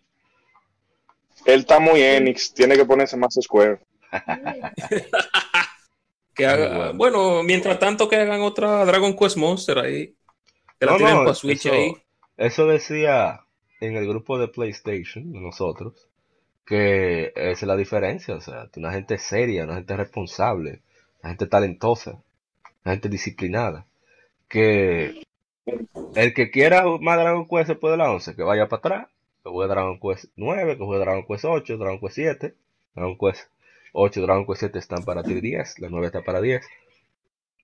Él, 1.46 1.60
está 1.62 1.80
muy 1.80 2.02
Enix, 2.02 2.54
tiene 2.54 2.76
que 2.76 2.84
ponerse 2.84 3.16
más 3.16 3.36
Square. 3.42 3.80
que 6.36 6.46
haga, 6.46 6.92
bueno. 6.92 7.44
mientras 7.44 7.80
tanto 7.80 8.10
que 8.10 8.18
hagan 8.18 8.42
otra 8.42 8.86
Dragon 8.86 9.16
Quest 9.16 9.38
Monster 9.38 9.80
ahí. 9.80 10.16
Que 10.80 10.86
la 10.86 10.98
tienen 10.98 11.18
para 11.18 11.34
Switch 11.34 11.66
eso, 11.66 11.76
ahí. 11.76 11.96
Eso 12.38 12.68
decía 12.68 13.42
en 13.80 13.96
el 13.96 14.08
grupo 14.08 14.38
de 14.38 14.48
PlayStation, 14.48 15.32
de 15.32 15.40
nosotros, 15.40 16.10
que 16.66 17.32
es 17.36 17.62
la 17.64 17.76
diferencia, 17.76 18.36
o 18.36 18.42
sea, 18.42 18.70
una 18.76 18.92
gente 18.92 19.18
seria, 19.18 19.66
una 19.66 19.76
gente 19.76 19.98
responsable, 19.98 20.82
una 21.22 21.30
gente 21.30 21.48
talentosa 21.48 22.22
la 22.84 22.92
gente 22.92 23.10
disciplinada. 23.10 23.86
Que 24.48 25.24
el 26.16 26.34
que 26.34 26.52
quiera 26.52 26.86
más 27.00 27.18
Dragon 27.18 27.48
Quest 27.48 27.70
después 27.70 27.92
de 27.92 27.98
la 27.98 28.12
11, 28.12 28.36
que 28.36 28.44
vaya 28.44 28.68
para 28.68 28.80
atrás, 28.80 29.08
que 29.44 29.50
juegue 29.50 29.74
Dragon 29.74 30.00
Quest 30.00 30.26
9, 30.36 30.78
que 30.78 30.84
juegue 30.84 31.04
Dragon 31.04 31.26
Quest 31.26 31.46
8, 31.46 31.78
Dragon 31.78 32.00
Quest 32.00 32.16
7, 32.16 32.56
Dragon 32.96 33.18
Quest 33.18 33.50
8, 33.94 34.22
Dragon 34.22 34.46
Quest 34.46 34.60
7 34.62 34.80
están 34.80 35.06
para 35.06 35.24
10, 35.24 35.80
la 35.80 35.90
9 35.90 36.08
está 36.08 36.22
para 36.22 36.42
10. 36.42 36.66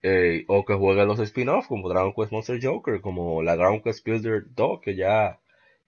Eh, 0.01 0.45
o 0.47 0.63
que 0.63 0.75
juegue 0.75 1.05
los 1.05 1.19
spin-offs 1.19 1.67
como 1.67 1.89
Dragon 1.89 2.13
Quest 2.13 2.31
Monster 2.31 2.59
Joker, 2.61 3.01
como 3.01 3.43
la 3.43 3.57
Dragon 3.57 3.81
Quest 3.81 4.05
Builder 4.05 4.45
2, 4.55 4.79
que 4.79 4.95
ya 4.95 5.39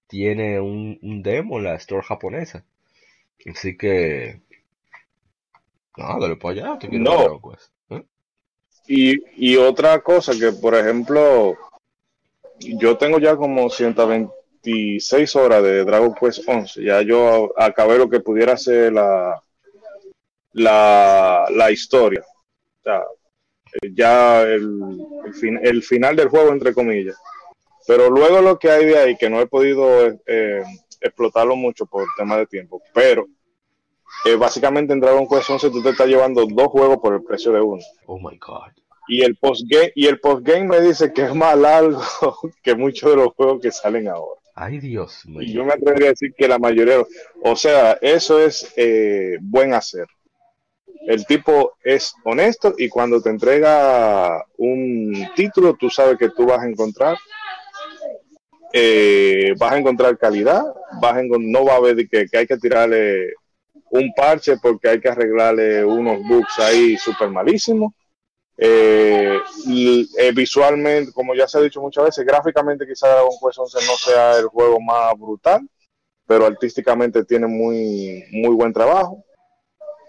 tiene 0.07 0.59
un, 0.59 0.99
demo 1.23 1.59
en 1.59 1.63
la 1.65 1.75
store 1.75 2.03
japonesa. 2.03 2.65
Así 3.49 3.77
que. 3.77 4.41
No, 5.95 6.19
dale 6.19 6.35
para 6.35 6.53
allá, 6.53 6.79
te 6.79 6.89
quiero 6.89 7.03
no. 7.03 7.97
¿eh? 7.97 8.03
Y, 8.87 9.51
y 9.51 9.55
otra 9.57 10.01
cosa 10.01 10.33
que, 10.37 10.51
por 10.51 10.75
ejemplo, 10.75 11.55
yo 12.59 12.97
tengo 12.97 13.19
ya 13.19 13.35
como 13.35 13.69
126 13.69 15.35
horas 15.35 15.63
de 15.63 15.85
Dragon 15.85 16.13
Quest 16.13 16.47
11. 16.47 16.83
Ya 16.83 17.01
yo 17.01 17.53
acabé 17.57 17.97
lo 17.97 18.09
que 18.09 18.19
pudiera 18.19 18.57
ser 18.57 18.93
la, 18.93 19.41
la, 20.53 21.45
la 21.51 21.71
historia. 21.71 22.23
O 22.23 22.83
sea, 22.83 23.03
ya 23.93 24.41
el, 24.41 24.99
el, 25.61 25.83
final 25.83 26.15
del 26.15 26.29
juego, 26.29 26.51
entre 26.51 26.73
comillas. 26.73 27.15
Pero 27.87 28.09
luego 28.09 28.41
lo 28.41 28.59
que 28.59 28.69
hay 28.69 28.85
de 28.85 28.97
ahí, 28.97 29.17
que 29.17 29.29
no 29.29 29.39
he 29.41 29.47
podido 29.47 30.07
eh, 30.25 30.63
explotarlo 30.99 31.55
mucho 31.55 31.85
por 31.85 32.05
tema 32.17 32.37
de 32.37 32.45
tiempo, 32.45 32.81
pero 32.93 33.27
eh, 34.25 34.35
básicamente 34.35 34.93
en 34.93 34.99
Dragon 34.99 35.27
Quest 35.27 35.49
11 35.49 35.69
tú 35.71 35.81
te 35.81 35.89
estás 35.89 36.07
llevando 36.07 36.45
dos 36.45 36.67
juegos 36.67 36.97
por 36.99 37.13
el 37.13 37.23
precio 37.23 37.51
de 37.51 37.61
uno. 37.61 37.81
Oh 38.05 38.19
my 38.19 38.37
God. 38.37 38.71
Y 39.07 39.23
el 39.23 39.35
postgame, 39.35 39.91
y 39.95 40.05
el 40.05 40.19
postgame 40.19 40.67
me 40.67 40.81
dice 40.81 41.11
que 41.11 41.23
es 41.23 41.35
más 41.35 41.57
largo 41.57 42.01
que 42.63 42.75
muchos 42.75 43.09
de 43.09 43.15
los 43.15 43.33
juegos 43.33 43.61
que 43.61 43.71
salen 43.71 44.07
ahora. 44.07 44.39
Ay, 44.53 44.79
Dios 44.79 45.25
mío. 45.25 45.41
Y 45.41 45.53
yo 45.53 45.65
me 45.65 45.73
atrevería 45.73 46.07
a 46.07 46.11
decir 46.11 46.33
que 46.37 46.47
la 46.47 46.59
mayoría, 46.59 47.03
o 47.41 47.55
sea, 47.55 47.93
eso 48.01 48.39
es 48.39 48.71
eh, 48.75 49.37
buen 49.41 49.73
hacer. 49.73 50.05
El 51.07 51.25
tipo 51.25 51.73
es 51.83 52.13
honesto 52.23 52.73
y 52.77 52.87
cuando 52.87 53.21
te 53.21 53.29
entrega 53.29 54.45
un 54.57 55.29
título, 55.35 55.75
tú 55.75 55.89
sabes 55.89 56.17
que 56.17 56.29
tú 56.29 56.45
vas 56.45 56.59
a 56.59 56.67
encontrar, 56.67 57.17
eh, 58.71 59.53
vas 59.57 59.73
a 59.73 59.77
encontrar 59.77 60.17
calidad, 60.17 60.63
no 61.39 61.65
va 61.65 61.73
a 61.73 61.77
haber 61.77 62.07
que, 62.07 62.27
que 62.27 62.37
hay 62.37 62.47
que 62.47 62.57
tirarle 62.57 63.33
un 63.89 64.13
parche 64.13 64.57
porque 64.61 64.89
hay 64.89 64.99
que 65.01 65.09
arreglarle 65.09 65.83
unos 65.83 66.19
bugs 66.27 66.59
ahí 66.59 66.97
súper 66.97 67.29
malísimos. 67.29 67.93
Eh, 68.57 69.39
eh, 70.17 70.31
visualmente, 70.33 71.11
como 71.13 71.33
ya 71.33 71.47
se 71.47 71.57
ha 71.57 71.61
dicho 71.61 71.81
muchas 71.81 72.05
veces, 72.05 72.25
gráficamente 72.25 72.85
quizá 72.87 73.07
Dragon 73.07 73.31
Quest 73.41 73.57
11 73.57 73.77
no 73.87 73.93
sea 73.95 74.37
el 74.37 74.45
juego 74.45 74.79
más 74.79 75.13
brutal, 75.17 75.67
pero 76.27 76.45
artísticamente 76.45 77.25
tiene 77.25 77.47
muy, 77.47 78.23
muy 78.31 78.55
buen 78.55 78.71
trabajo. 78.71 79.25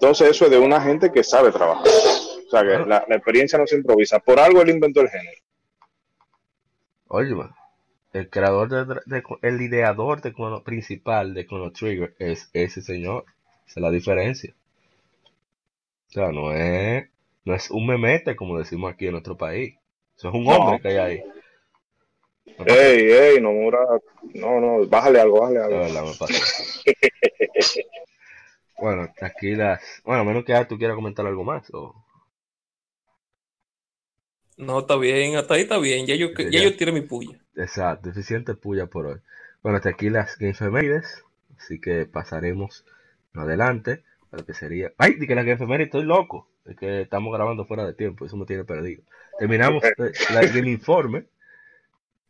Entonces 0.03 0.30
eso 0.30 0.46
es 0.46 0.50
de 0.50 0.59
una 0.59 0.80
gente 0.80 1.12
que 1.12 1.22
sabe 1.22 1.53
trabajar. 1.53 1.86
O 1.86 2.50
sea, 2.50 2.62
que 2.62 2.88
la, 2.88 3.05
experiencia 3.09 3.57
no 3.57 3.68
se 3.68 3.76
improvisa. 3.76 4.18
Por 4.18 4.40
algo 4.40 4.61
él 4.61 4.70
inventó 4.70 5.00
el 5.00 5.09
género. 5.09 5.40
Oye, 7.07 7.36
el 8.12 8.28
creador, 8.28 8.68
de, 9.07 9.22
el 9.42 9.61
ideador 9.62 10.20
de 10.20 10.34
principal 10.64 11.34
de 11.34 11.46
Chrono 11.46 11.70
Trigger 11.70 12.16
es 12.18 12.50
ese 12.53 12.82
señor. 12.82 13.26
Esa 13.64 13.78
es 13.78 13.82
la 13.82 13.92
diferencia. 13.92 14.53
O 16.09 16.12
sea, 16.12 16.32
no 16.32 16.53
es 16.53 17.09
no 17.44 17.55
es 17.55 17.70
un 17.70 17.86
memete, 17.86 18.34
como 18.34 18.59
decimos 18.59 18.92
aquí 18.92 19.07
en 19.07 19.12
nuestro 19.12 19.36
país. 19.36 19.76
Eso 20.16 20.30
es 20.30 20.34
un 20.34 20.48
hombre 20.48 20.80
que 20.80 20.88
hay 20.88 20.96
ahí. 20.96 21.22
ey, 22.66 23.12
ey, 23.12 23.40
no, 23.40 23.53
no, 24.34 24.61
no, 24.61 24.86
bájale 24.88 25.20
algo, 25.20 25.42
bájale 25.42 25.61
algo. 25.61 25.78
bueno, 25.78 25.94
aquí 26.11 26.32
las. 26.32 27.78
Bueno, 28.79 29.12
a 30.05 30.25
menos 30.25 30.45
que 30.45 30.66
tú 30.68 30.79
quieras 30.79 30.97
comentar 30.97 31.27
algo 31.27 31.45
más. 31.45 31.70
O... 31.73 32.05
No, 34.57 34.81
está 34.81 34.97
bien, 34.97 35.37
hasta 35.37 35.55
ahí 35.55 35.62
está 35.62 35.79
bien. 35.79 36.07
Ya 36.07 36.14
yo, 36.14 36.29
ya, 36.51 36.62
yo 36.62 36.77
tiré 36.77 36.93
mi 36.93 37.03
puya. 37.03 37.39
Exacto, 37.57 38.11
suficiente 38.11 38.55
puya 38.55 38.87
por 38.87 39.07
hoy. 39.07 39.20
Bueno, 39.62 39.77
hasta 39.77 39.91
aquí 39.91 40.11
las 40.11 40.37
Gamefemérides. 40.39 41.25
Así 41.59 41.81
que 41.81 42.07
pasaremos 42.07 42.85
adelante. 43.35 44.03
Para 44.31 44.45
que 44.45 44.55
sería. 44.55 44.93
¡Ay! 44.97 45.14
Dije 45.14 45.35
las 45.35 45.45
Gamefemérides, 45.45 45.89
estoy 45.89 46.05
loco. 46.05 46.49
Es 46.64 46.77
que 46.77 47.03
estamos 47.03 47.35
grabando 47.35 47.66
fuera 47.66 47.85
de 47.85 47.93
tiempo, 47.93 48.25
eso 48.25 48.37
me 48.37 48.47
tiene 48.47 48.64
perdido. 48.64 49.03
Terminamos 49.39 49.83
el 49.99 50.68
informe, 50.68 51.27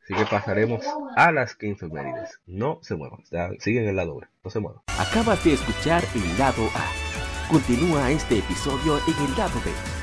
así 0.03 0.15
que 0.15 0.27
pasaremos 0.27 0.85
a 1.17 1.33
las 1.33 1.55
15 1.55 1.89
medidas. 1.89 2.41
No 2.47 2.79
se 2.83 2.97
muevan, 2.97 3.23
siguen 3.59 3.89
el 3.89 3.97
lado 3.97 4.17
B, 4.17 4.27
no 4.45 4.51
se 4.51 4.61
muevan. 4.61 4.83
Acabas 4.99 5.43
de 5.45 5.55
escuchar 5.55 6.05
el 6.15 6.39
lado 6.39 6.65
A. 6.75 7.51
Continúa 7.51 8.11
este 8.11 8.39
episodio 8.39 8.99
en 9.07 9.25
el 9.27 9.37
lado 9.37 9.61
B 9.65 10.02